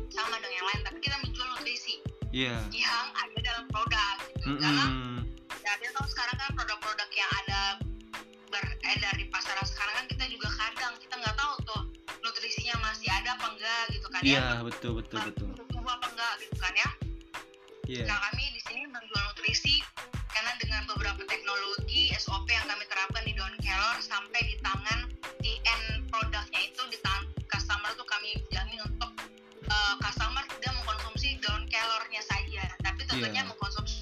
[0.08, 1.94] sama dengan yang lain tapi kita menjual nutrisi
[2.32, 2.56] Iya.
[2.72, 4.48] yang ada dalam produk gitu.
[4.56, 5.18] Karena Mm-mm.
[5.58, 7.60] ya dia tahu sekarang kan produk-produk yang ada
[8.46, 11.82] beredar di pasaran sekarang kan kita juga kadang kita nggak tahu tuh
[12.22, 15.46] nutrisinya masih ada apa enggak gitu kan Iya ya betul betul betul.
[15.52, 16.90] bertumbuh apa enggak gitu kan ya.
[17.86, 18.02] Iya.
[18.04, 19.74] Nah kami di sini menjual nutrisi
[20.36, 25.08] karena dengan beberapa teknologi SOP yang kami terapkan di daun kelor sampai di tangan
[25.40, 29.16] di end produknya itu di tangan customer tuh kami jamin untuk
[29.72, 33.48] uh, customer tidak mengkonsumsi daun kelornya saja, tapi tentunya Iya.
[33.48, 33.95] mengkonsumsi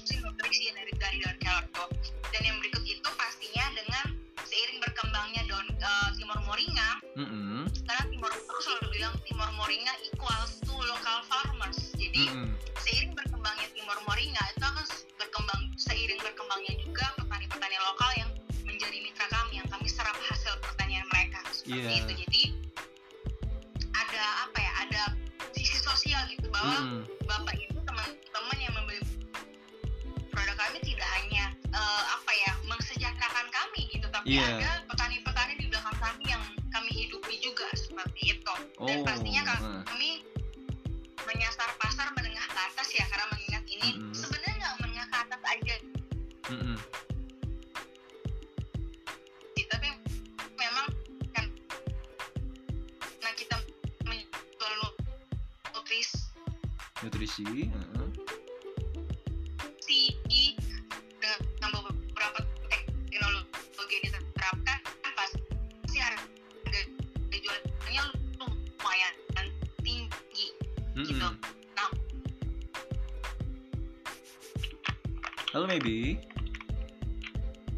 [75.85, 76.17] maybe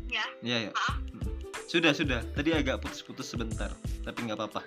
[0.08, 0.24] Ya.
[0.40, 0.72] ya ya.
[0.72, 1.04] Maaf.
[1.68, 2.24] sudah sudah.
[2.32, 3.68] Tadi agak putus-putus sebentar
[4.08, 4.64] tapi nggak apa-apa.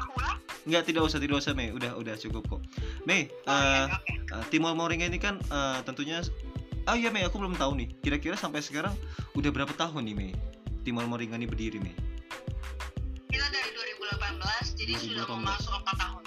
[0.00, 0.40] Aku ulang?
[0.64, 1.68] Nggak tidak usah tidak usah Mei.
[1.76, 2.64] Udah udah cukup kok.
[3.04, 6.18] Mei oh, iya, eh, oke Uh, Timor Moringa ini kan uh, tentunya
[6.82, 7.92] Ah iya Mei aku belum tahu nih.
[8.00, 8.96] Kira-kira sampai sekarang
[9.36, 10.32] udah berapa tahun nih Mei?
[10.82, 11.94] Timor Moringa ini berdiri Mei?
[13.28, 15.30] Kita dari 2018 jadi sudah 2018.
[15.30, 16.22] mau masuk 4 tahun.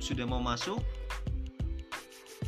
[0.00, 0.80] Sudah mau masuk?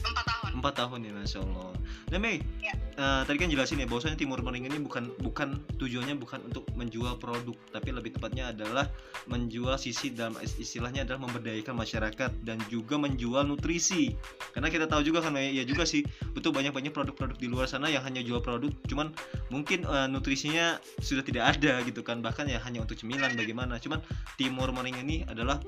[0.00, 0.50] 4 tahun.
[0.58, 1.72] 4 tahun ya Masya Allah
[2.12, 2.76] Nah Mei Ya.
[3.00, 7.18] uh, tadi kan jelasin ya bahwasanya Timur Morning ini bukan bukan tujuannya bukan untuk menjual
[7.18, 8.86] produk tapi lebih tepatnya adalah
[9.26, 14.14] menjual sisi dalam istilahnya adalah memberdayakan masyarakat dan juga menjual nutrisi
[14.54, 16.06] karena kita tahu juga kan ya juga sih
[16.36, 19.10] betul banyak banyak produk-produk di luar sana yang hanya jual produk cuman
[19.50, 23.98] mungkin uh, nutrisinya sudah tidak ada gitu kan bahkan ya hanya untuk cemilan bagaimana cuman
[24.38, 25.58] Timur Morning ini adalah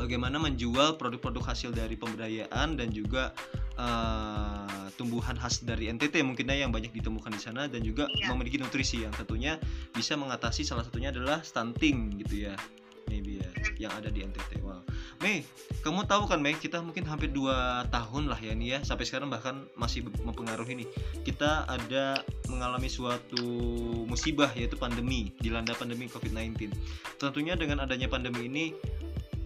[0.00, 3.36] bagaimana menjual produk-produk hasil dari pemberdayaan dan juga
[3.76, 8.32] uh, tumbuhan khas dari NTT mungkinnya yang banyak ditemukan di sana dan juga iya.
[8.32, 9.60] memiliki nutrisi yang tentunya
[9.92, 12.56] bisa mengatasi salah satunya adalah stunting gitu ya
[13.10, 14.62] maybe ya yang ada di NTT.
[14.62, 14.86] Wow.
[15.18, 15.42] Mei,
[15.82, 19.28] kamu tahu kan Mei, kita mungkin hampir dua tahun lah ya nih ya sampai sekarang
[19.28, 20.88] bahkan masih mempengaruhi nih.
[21.26, 23.42] Kita ada mengalami suatu
[24.06, 26.70] musibah yaitu pandemi, dilanda pandemi COVID-19.
[27.18, 28.64] Tentunya dengan adanya pandemi ini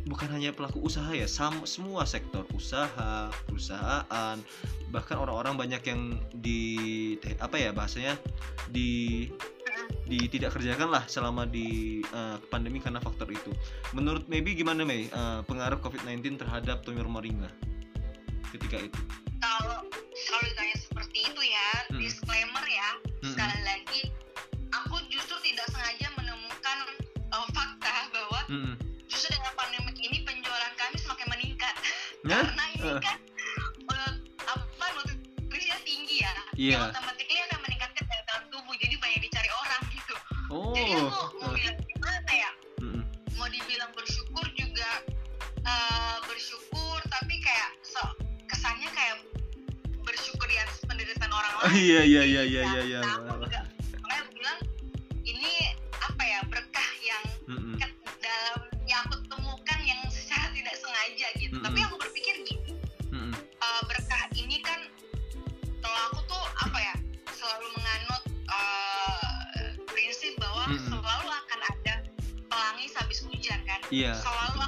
[0.05, 4.36] bukan hanya pelaku usaha ya, sam semua sektor usaha, perusahaan,
[4.92, 6.00] bahkan orang-orang banyak yang
[6.30, 6.61] di
[7.40, 8.14] apa ya bahasanya
[8.68, 9.28] di
[10.05, 13.50] di tidak kerjakan lah selama di uh, pandemi karena faktor itu.
[13.96, 17.48] Menurut Maybe gimana Mei uh, pengaruh COVID-19 terhadap Tumor Moringa
[18.52, 19.00] ketika itu?
[19.40, 21.98] Kalau kalau ditanya seperti itu ya, hmm.
[22.00, 23.32] disclaimer ya, hmm.
[23.32, 24.02] sekali lagi
[24.72, 26.03] aku justru tidak sengaja
[32.25, 33.01] karena ini uh.
[33.05, 33.18] kan
[33.93, 34.12] uh,
[34.49, 36.33] apa nutrisinya tinggi ya.
[36.57, 36.81] Yeah.
[36.81, 37.05] Yang
[40.75, 42.51] jadi aku mau bilang gimana ya?
[42.83, 43.03] Mm-hmm.
[43.39, 44.91] mau dibilang bersyukur juga
[45.62, 48.03] uh, bersyukur tapi kayak so
[48.51, 49.22] kesannya kayak
[50.03, 51.72] bersyukur di atas penderitaan orang lain.
[51.79, 53.01] Iya iya iya iya iya iya.
[53.07, 53.62] nah, makanya
[54.18, 54.61] aku bilang
[55.22, 55.53] ini
[56.03, 57.25] apa ya berkah yang
[58.18, 61.57] dalam yang aku temukan yang secara tidak sengaja gitu.
[61.62, 61.79] Tapi
[73.95, 74.61] yeah, selalu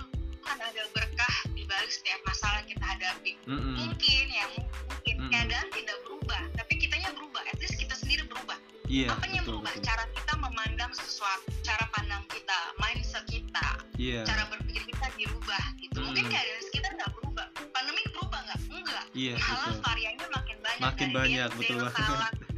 [0.47, 3.33] akan ada berkah di balik setiap masalah yang kita hadapi.
[3.51, 3.75] Mm -hmm.
[3.83, 5.15] mungkin ya mungkin.
[5.17, 5.31] Mm -hmm.
[5.35, 7.43] keadaan tidak berubah tapi kitanya berubah.
[7.51, 8.59] At least kita sendiri berubah.
[8.87, 9.75] Yeah, apa yang berubah?
[9.75, 9.83] betul.
[9.83, 13.67] cara kita memandang sesuatu cara pandang kita mindset kita
[13.99, 14.23] yeah.
[14.23, 15.91] cara berpikir kita dirubah gitu.
[15.91, 16.07] Mm -hmm.
[16.07, 17.47] mungkin keadaan sekitar nggak berubah.
[17.75, 18.61] Pandemi berubah nggak?
[18.71, 22.35] Enggak yeah, malah variannya makin banyak makin banyak betul banget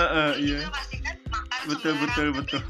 [0.00, 0.58] uh, uh, iya.
[1.04, 2.62] kan makan betul betul betul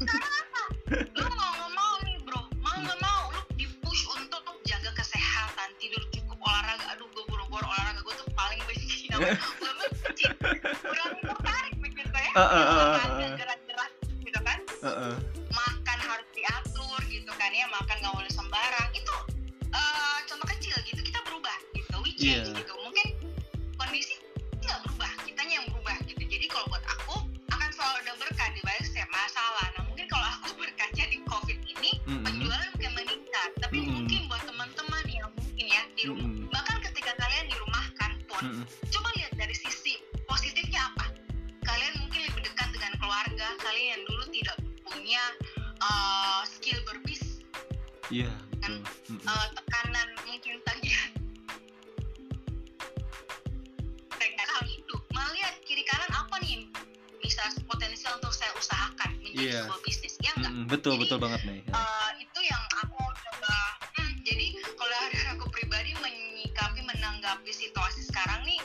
[59.41, 59.65] yeah.
[59.65, 63.55] sebuah bisnis ya enggak mm, betul jadi, betul banget nih uh, itu yang aku coba
[63.97, 64.45] hmm, jadi
[64.77, 68.61] kalau dari aku pribadi menyikapi menanggapi situasi sekarang nih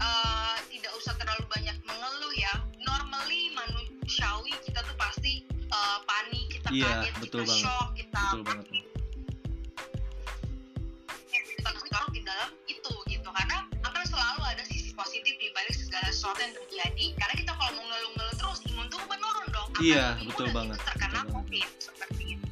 [0.00, 2.52] uh, tidak usah terlalu banyak mengeluh ya
[2.82, 7.62] normally manusiawi kita tuh pasti uh, panik kita yeah, kaget betul kita banget.
[7.62, 8.77] shock kita betul banget.
[19.82, 22.46] Iya betul banget terkena covid seperti itu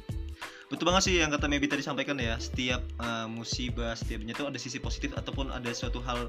[0.67, 4.59] betul banget sih yang kata Mebi tadi sampaikan ya setiap uh, musibah setiapnya itu ada
[4.59, 6.27] sisi positif ataupun ada suatu hal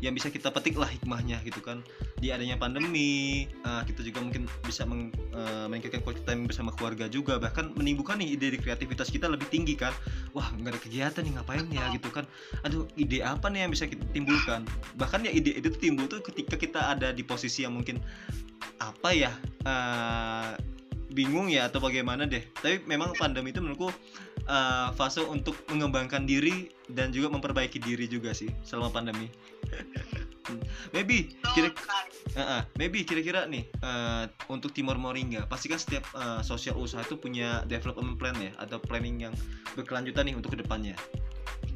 [0.00, 1.84] yang bisa kita petik lah hikmahnya gitu kan.
[2.18, 7.06] Di adanya pandemi uh, kita juga mungkin bisa meng, uh, meningkatkan quality time bersama keluarga
[7.06, 9.92] juga bahkan menimbulkan nih ide kreativitas kita lebih tinggi kan.
[10.32, 12.24] Wah nggak ada kegiatan nih ngapain ya gitu kan.
[12.64, 14.64] Aduh ide apa nih yang bisa kita timbulkan?
[14.96, 18.00] Bahkan ya ide itu timbul tuh ketika kita ada di posisi yang mungkin
[18.80, 19.32] apa ya
[19.68, 20.56] uh,
[21.12, 22.42] bingung ya atau bagaimana deh.
[22.58, 23.90] Tapi memang pandemi itu menurutku
[24.48, 29.28] uh, fase untuk mengembangkan diri dan juga memperbaiki diri juga sih selama pandemi.
[30.96, 31.70] Maybe kira
[32.34, 37.06] uh, uh, maybe kira-kira nih uh, untuk Timor Moringa pasti kan setiap uh, sosial usaha
[37.06, 39.34] itu punya development plan ya atau planning yang
[39.78, 40.98] berkelanjutan nih untuk ke depannya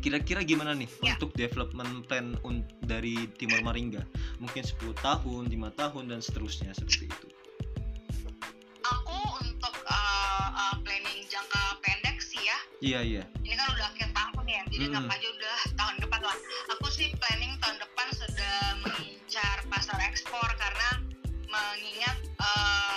[0.05, 1.17] kira-kira gimana nih Ya.
[1.17, 4.05] untuk development plan un- dari Timor Moringa
[4.37, 7.27] mungkin 10 tahun 5 tahun dan seterusnya seperti itu
[8.85, 9.97] Aku untuk uh,
[10.53, 12.59] uh, planning jangka pendek sih ya.
[12.79, 16.37] iya iya Ini kan udah akhir tahun ya, jadi nggak aja udah tahun depan lah.
[16.71, 21.01] Aku sih planning tahun depan sudah mengincar pasar ekspor karena
[21.47, 22.94] mengingat uh,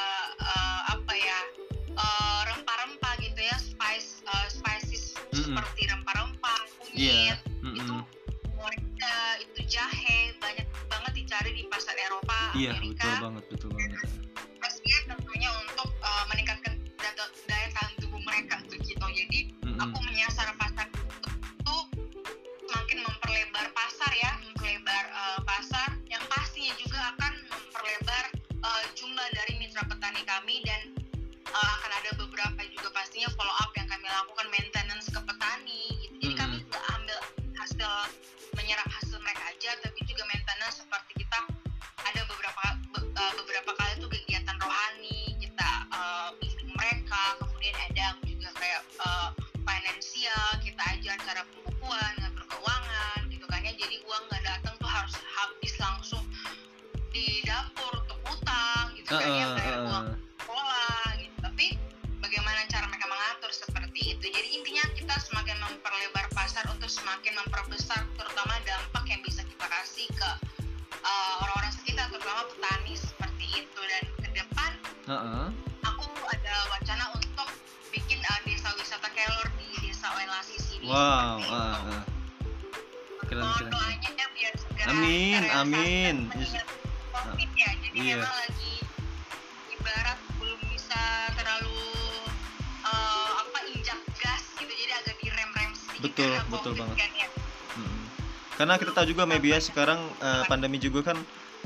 [98.68, 101.16] Karena kita tahu juga maybe ya sekarang eh, pandemi juga kan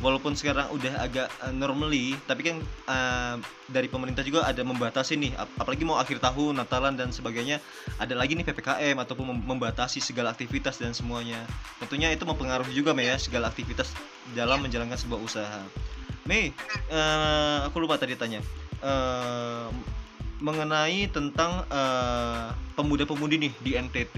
[0.06, 3.36] walaupun sekarang udah agak eh, normally tapi kan eh,
[3.74, 7.58] dari pemerintah juga ada membatasi nih ap- apalagi mau akhir tahun Natalan dan sebagainya
[7.98, 11.42] ada lagi nih PPKM ataupun mem- membatasi segala aktivitas dan semuanya.
[11.82, 13.98] Tentunya itu mempengaruhi juga Mei ya segala aktivitas
[14.38, 15.62] dalam menjalankan sebuah usaha.
[16.30, 16.54] Mei
[16.86, 18.46] eh, aku lupa tadi tanya
[18.82, 19.70] Eh,
[20.42, 21.66] mengenai tentang
[22.74, 24.18] pemuda-pemudi nih di NTT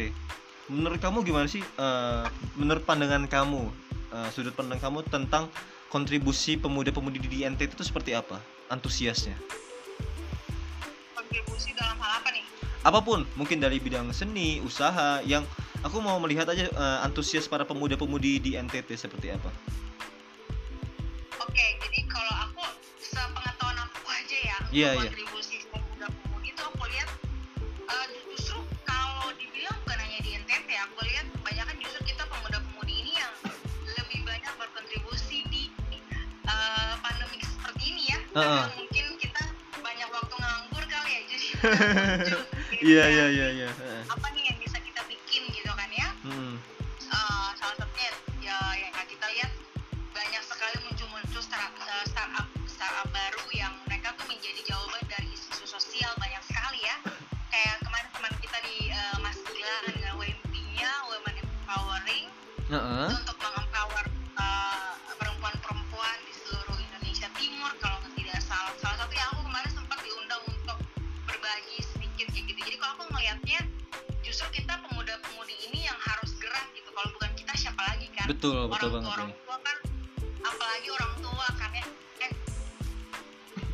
[0.71, 3.67] menurut kamu gimana sih eh, menurut pandangan kamu
[4.15, 5.51] eh, sudut pandang kamu tentang
[5.91, 8.39] kontribusi pemuda-pemudi di NTT itu seperti apa?
[8.71, 9.35] Antusiasnya?
[11.13, 12.45] Kontribusi dalam hal apa nih?
[12.83, 15.45] Apa pun mungkin dari bidang seni usaha yang
[15.85, 19.51] aku mau melihat aja eh, antusias para pemuda-pemudi di NTT seperti apa?
[21.43, 22.63] Oke, jadi kalau aku
[23.03, 25.09] sepengetahuan aku aja ya Iya, iya.
[25.11, 25.32] kontribusi
[38.33, 39.41] Karena mungkin kita
[39.77, 41.47] banyak waktu nganggur kali ya, jadi
[42.25, 42.39] gitu
[42.81, 43.13] iya ya.
[43.13, 44.01] iya iya iya Heeh.
[44.09, 44.27] Apa
[78.43, 79.77] betul betul orang banget tua orang tua kan
[80.43, 81.85] apalagi orang tua kan ya
[82.27, 82.31] eh,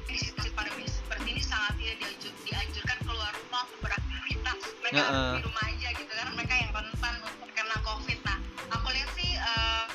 [0.05, 5.34] di situasi pandemi seperti ini sangat tidak dianjur, dianjurkan keluar rumah untuk beraktivitas mereka Heeh.
[5.34, 8.38] di rumah aja gitu karena mereka yang rentan untuk kena covid nah
[8.78, 9.86] aku lihat sih eh,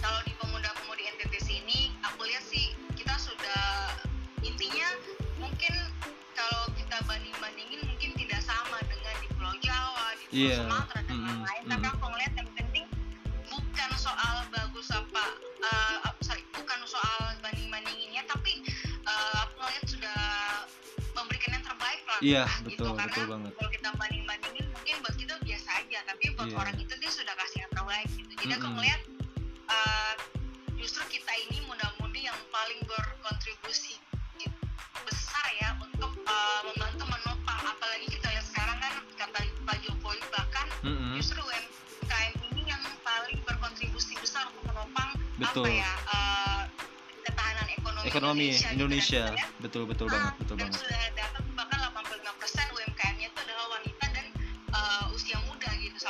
[0.00, 3.92] kalau di pemuda-pemudi NTT sini aku lihat sih kita sudah
[4.40, 4.88] intinya
[5.36, 5.74] mungkin
[6.32, 10.56] kalau kita banding-bandingin mungkin tidak sama dengan di Pulau Jawa di Pulau Iya.
[10.64, 11.03] Sumatera
[22.24, 25.98] iya gitu betul karena betul banget kalau kita banding bandingin mungkin buat kita biasa aja
[26.04, 26.56] tapi buat Iya.
[26.56, 28.74] orang itu dia sudah kasih yang terbaik gitu jadi aku Mm-mm.
[28.74, 29.00] ngeliat
[29.68, 30.14] eh,
[30.74, 34.00] justru kita ini muda-mudi yang paling berkontribusi
[35.04, 40.66] besar ya untuk eh, membantu menopang apalagi kita lihat sekarang kan kata Pak Jokowi bahkan
[40.82, 41.12] Mm-mm.
[41.14, 46.62] justru UMKM ini yang paling berkontribusi besar untuk menopang betul apa ya uh,
[47.22, 49.46] ketahanan ekonomi, Ekonomi Indonesia, Indonesia, gitu kan, ya.
[49.60, 50.78] betul betul Ah, banget, betul banget.
[50.78, 51.38] sudah data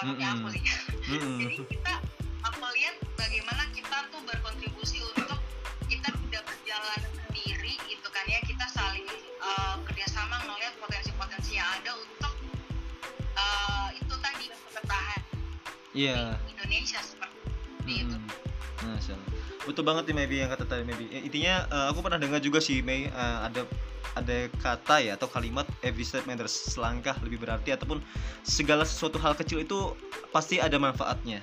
[0.04, 0.40] gitu salah satunya Mm-mm.
[0.44, 0.62] aku sih.
[1.08, 1.38] Mm-mm.
[1.42, 1.92] Jadi kita
[2.44, 5.40] aku lihat bagaimana kita tuh berkontribusi untuk
[5.88, 9.06] kita tidak berjalan sendiri gitu kan ya kita saling
[9.40, 12.34] uh, kerjasama ngelihat potensi-potensi yang ada untuk
[13.34, 15.20] uh, itu tadi bertahan
[15.94, 16.36] Iya.
[16.42, 18.16] di Indonesia seperti itu.
[18.16, 18.42] Mm-mm.
[18.84, 19.30] Masya Allah.
[19.64, 21.08] Betul banget nih Maybe yang kata tadi Maybe.
[21.08, 23.64] Ya, Intinya eh, aku pernah dengar juga sih May eh, ada
[24.14, 27.98] ada kata ya atau kalimat every step matters selangkah lebih berarti ataupun
[28.44, 29.96] segala sesuatu hal kecil itu
[30.30, 31.40] pasti ada manfaatnya.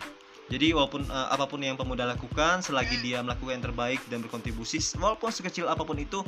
[0.47, 4.77] Jadi walaupun eh, apa pun yang pemuda lakukan selagi dia melakukan yang terbaik dan berkontribusi
[5.01, 6.21] walaupun sekecil apa pun itu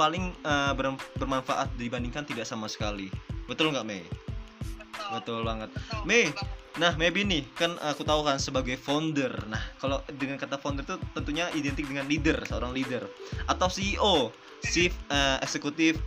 [0.00, 0.32] paling
[0.80, 3.12] ber- bermanfaat dibandingkan tidak sama sekali.
[3.44, 4.00] Betul nggak Mei?
[4.00, 5.08] Betul.
[5.12, 5.68] Betul banget.
[5.76, 6.32] betul, Mei.
[6.78, 9.28] Nah, maybe nih kan aku tahu kan sebagai founder.
[9.50, 13.04] Nah, kalau dengan kata founder itu tentunya identik dengan leader, seorang leader
[13.50, 14.30] atau CEO,
[14.64, 15.98] chief eh, executive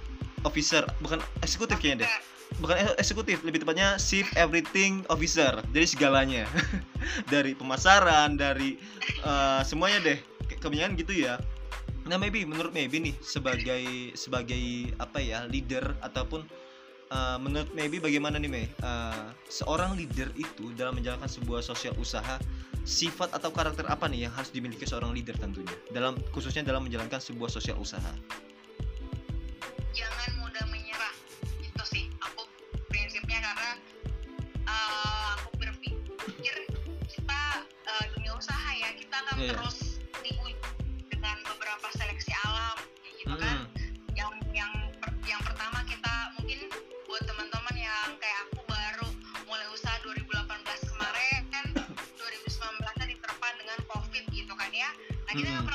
[0.48, 2.12] officer, bukan eksekutif kayaknya deh.
[2.62, 5.62] Bukan eksekutif, lebih tepatnya chief everything officer.
[5.74, 6.44] Jadi segalanya.
[7.34, 8.78] dari pemasaran, dari
[9.24, 10.20] eh, semuanya deh.
[10.50, 11.40] Ke- Kebanyakan gitu ya.
[12.04, 16.44] Nah, maybe menurut maybe nih sebagai sebagai apa ya, leader ataupun
[17.14, 18.66] Uh, menurut Maybe bagaimana nih Mei?
[18.82, 22.42] Uh, seorang leader itu dalam menjalankan sebuah sosial usaha
[22.90, 27.22] sifat atau karakter apa nih yang harus dimiliki seorang leader tentunya dalam khususnya dalam menjalankan
[27.22, 28.12] sebuah sosial usaha.
[29.94, 30.33] jangan
[33.44, 33.72] karena
[34.64, 36.56] uh, aku berpikir
[37.12, 37.42] kita
[37.84, 39.52] uh, dunia usaha ya kita akan Iya.
[39.52, 40.56] terus diuji
[41.12, 42.80] dengan beberapa seleksi alam
[43.20, 44.16] gitu kan Mm-mm.
[44.16, 44.72] yang yang
[45.04, 46.72] per- yang pertama kita mungkin
[47.04, 49.08] buat teman-teman yang kayak aku baru
[49.44, 50.24] mulai usaha 2018
[50.88, 51.66] kemarin kan
[52.16, 54.88] 2019 nya diterpa dengan covid gitu kan ya
[55.28, 55.68] nah kita nggak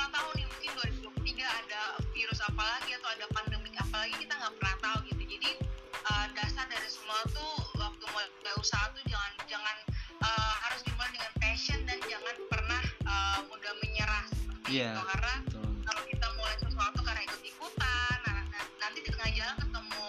[8.59, 9.75] tuh jangan jangan
[10.19, 14.91] uh, harus dimulai dengan passion dan jangan pernah uh, mudah menyerah seperti Iya.
[14.91, 15.67] itu karena Betul.
[15.87, 20.05] kalau kita mulai sesuatu karena ikut ikutan nah, nah- nanti di tengah jalan ketemu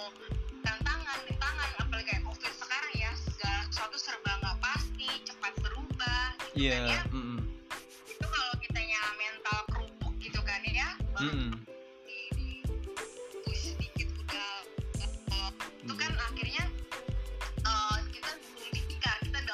[0.66, 6.50] tantangan rintangan apalagi kayak covid sekarang ya segala sesuatu serba nggak pasti cepat berubah gitu
[6.50, 6.78] kan Iya.
[6.90, 7.00] ya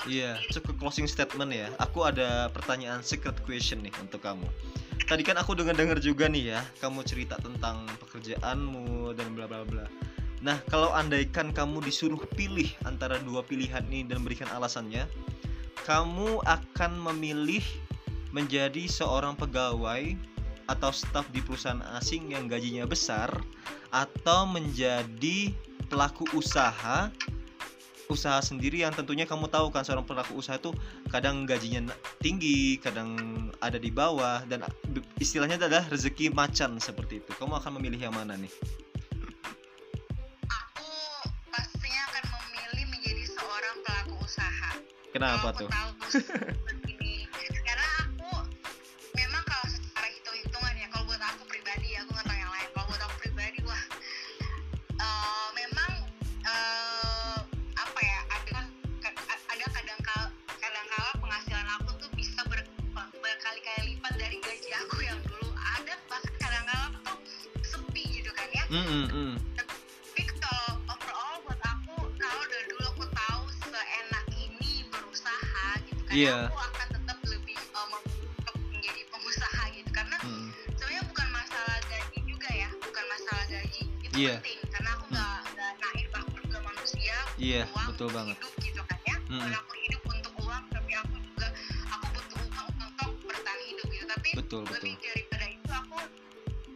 [0.06, 1.66] Iya, sendiri cukup closing statement ya.
[1.82, 4.46] Aku ada pertanyaan secret question nih untuk kamu.
[5.06, 9.86] Tadi kan aku dengar-dengar juga nih ya, kamu cerita tentang pekerjaanmu dan bla bla bla.
[10.46, 15.10] Nah, kalau andaikan kamu disuruh pilih antara dua pilihan ini dan berikan alasannya,
[15.82, 17.62] kamu akan memilih
[18.30, 20.14] menjadi seorang pegawai
[20.66, 23.30] atau staf di perusahaan asing yang gajinya besar
[23.94, 25.54] atau menjadi
[25.86, 27.10] pelaku usaha
[28.06, 30.70] usaha sendiri yang tentunya kamu tahu kan seorang pelaku usaha itu
[31.10, 31.90] kadang gajinya
[32.22, 33.16] tinggi, kadang
[33.58, 34.62] ada di bawah dan
[35.18, 37.30] istilahnya adalah rezeki macan seperti itu.
[37.34, 38.50] Kamu akan memilih yang mana nih?
[40.46, 40.88] aku
[41.50, 44.70] pastinya akan memilih menjadi seorang pelaku usaha
[45.10, 45.68] Kenapa Kalau tuh?
[45.68, 45.90] aku tahu
[76.16, 76.48] Iya.
[76.48, 80.48] aku akan tetap lebih untuk menjadi pengusaha gitu karena Mm.
[80.70, 84.34] sebenarnya bukan masalah gaji juga ya bukan masalah gaji itu Iya.
[84.40, 88.36] penting karena aku nggak nggak naik aku juga manusia Iya, uang betul banget.
[88.36, 89.28] hidup gitu kan ya Mm.
[89.30, 91.46] bukan aku hidup untuk uang tapi aku juga
[91.86, 94.88] aku butuh uang untuk bertahan hidup gitu tapi Betul, betul.
[94.88, 95.96] lebih daripada itu aku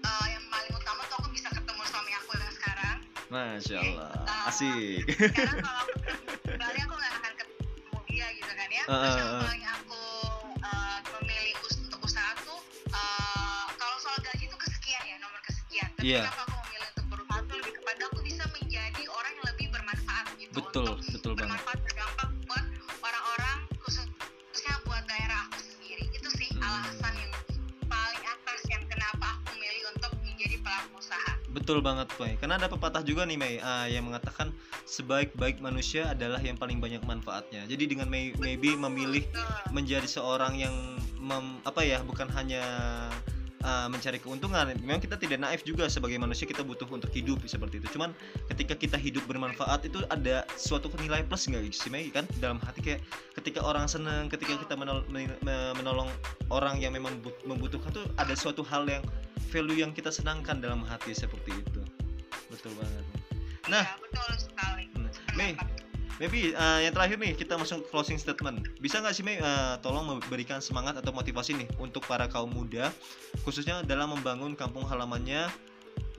[0.02, 2.96] uh, yang paling utama tuh aku bisa ketemu suami aku yang sekarang
[3.30, 4.48] Masya Allah, Ah.
[4.50, 5.00] asik.
[5.08, 5.84] sekarang kalau
[31.50, 32.38] Betul banget, Mei.
[32.38, 34.54] Karena ada pepatah juga nih, Mei, uh, yang mengatakan
[34.86, 37.66] sebaik-baik manusia adalah yang paling banyak manfaatnya.
[37.66, 39.74] Jadi dengan Mei, maybe memilih Betul.
[39.74, 40.74] menjadi seorang yang
[41.18, 42.62] mem, apa ya, bukan hanya
[43.64, 44.72] uh, mencari keuntungan.
[44.80, 47.98] Memang kita tidak naif juga sebagai manusia kita butuh untuk hidup seperti itu.
[47.98, 48.12] Cuman
[48.52, 52.80] ketika kita hidup bermanfaat itu ada suatu nilai plus nggak sih Mei kan dalam hati
[52.80, 53.00] kayak
[53.36, 56.08] ketika orang seneng, ketika kita menol- men- me- menolong
[56.52, 59.04] orang yang memang but- membutuhkan tuh ada suatu hal yang
[59.50, 61.82] value yang kita senangkan dalam hati seperti itu.
[62.48, 63.04] Betul banget.
[63.66, 64.84] Nah, Iya, betul sekali.
[64.94, 65.10] Hmm.
[65.38, 65.52] Mei,
[66.18, 68.66] maybe uh, yang terakhir nih kita masuk closing statement.
[68.78, 72.90] Bisa nggak sih Mei uh, tolong memberikan semangat atau motivasi nih untuk para kaum muda
[73.46, 75.46] khususnya dalam membangun kampung halamannya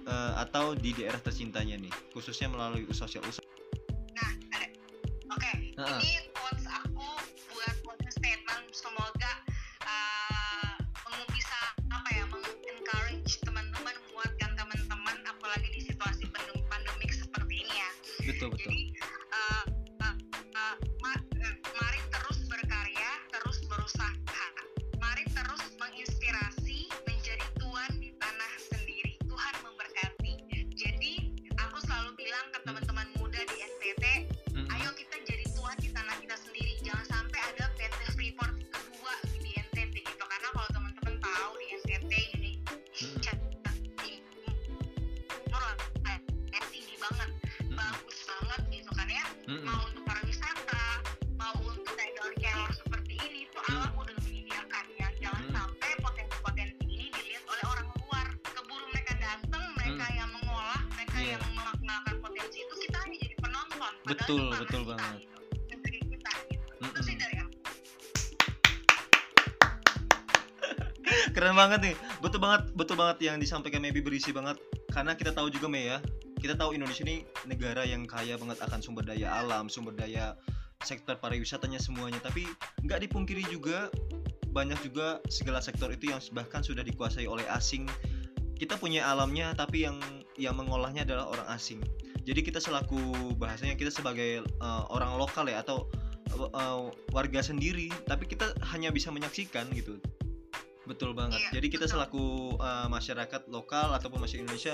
[0.07, 3.43] uh, atau di daerah tercintanya nih, khususnya melalui sosial usaha.
[4.15, 4.31] Nah.
[5.31, 5.99] Oke, Heeh.
[6.03, 7.07] ini quotes aku
[7.55, 9.20] buat quotes statement semoga
[18.41, 18.49] ya.
[18.49, 18.80] Betul betul.
[64.11, 65.19] Betul, betul kita banget.
[65.23, 65.39] gitu.
[65.71, 66.67] Negeri kita gitu.
[66.67, 67.03] Itu Mm-mm.
[67.07, 67.55] sih dari aku.
[71.35, 71.95] Keren banget nih.
[72.19, 74.59] Betul banget, betul banget yang disampaikan Maybe berisi banget.
[74.91, 76.03] Karena kita tahu juga Mei ya,
[76.43, 80.35] kita tahu Indonesia ini negara yang kaya banget akan sumber daya alam, sumber daya
[80.83, 82.19] sektor pariwisatanya semuanya.
[82.19, 82.43] Tapi
[82.83, 83.87] nggak dipungkiri juga
[84.51, 87.87] banyak juga segala sektor itu yang bahkan sudah dikuasai oleh asing.
[88.59, 90.03] Kita punya alamnya, tapi yang
[90.35, 91.79] yang mengolahnya adalah orang asing.
[92.21, 95.89] Jadi kita selaku bahasanya kita sebagai uh, orang lokal ya atau
[96.53, 99.97] uh, warga sendiri, tapi kita hanya bisa menyaksikan gitu.
[100.89, 101.37] Betul banget.
[101.37, 101.93] Iya, Jadi kita betul.
[101.97, 102.25] selaku
[102.57, 104.73] uh, masyarakat lokal ataupun masyarakat Indonesia,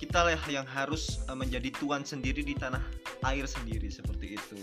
[0.00, 2.80] kita lah yang harus uh, menjadi tuan sendiri di tanah
[3.28, 4.58] air sendiri seperti itu.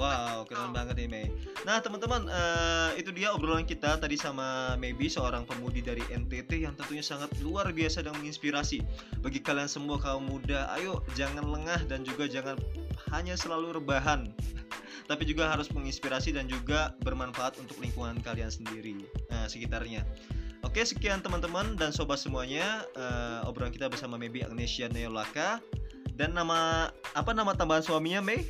[0.00, 1.26] Wow, keren banget nih Mei.
[1.68, 6.72] Nah teman-teman, eh, itu dia obrolan kita tadi sama Maybe seorang pemudi dari NTT yang
[6.72, 8.80] tentunya sangat luar biasa dan menginspirasi
[9.20, 10.64] bagi kalian semua kaum muda.
[10.72, 12.56] Ayo jangan lengah dan juga jangan
[13.12, 14.32] hanya selalu rebahan,
[15.12, 20.08] tapi juga harus menginspirasi dan juga bermanfaat untuk lingkungan kalian sendiri, eh, sekitarnya.
[20.64, 25.60] Oke, sekian teman-teman dan sobat semuanya eh, obrolan kita bersama Maybe Agnesia Neolaka
[26.16, 28.48] dan nama apa nama tambahan suaminya Mei?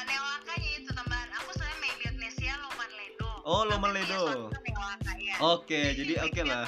[0.00, 1.28] Nah, Neolakanya itu tambahan.
[1.36, 3.30] Aku sebenarnya Maybe Agnesia Loman Ledo.
[3.44, 4.22] Oh, Loman Ledo.
[4.48, 5.34] satunya Neolaka, ya.
[5.44, 6.64] Oke, jadi oke lah.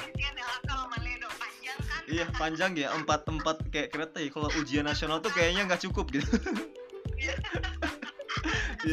[1.01, 1.27] Ledo.
[1.33, 2.01] Panjang kan?
[2.05, 4.29] Iya panjang ya empat empat kayak kereta ya.
[4.29, 6.29] Kalau ujian nasional tuh kayaknya nggak cukup gitu.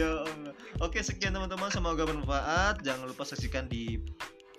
[0.01, 0.57] ya Allah.
[0.81, 2.81] Oke sekian teman-teman semoga bermanfaat.
[2.81, 4.01] Jangan lupa saksikan di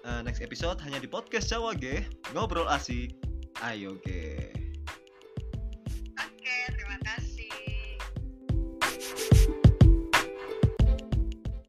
[0.05, 2.05] uh, next episode hanya di podcast Jawa G
[2.37, 3.17] ngobrol asik.
[3.65, 4.60] Ayo ge.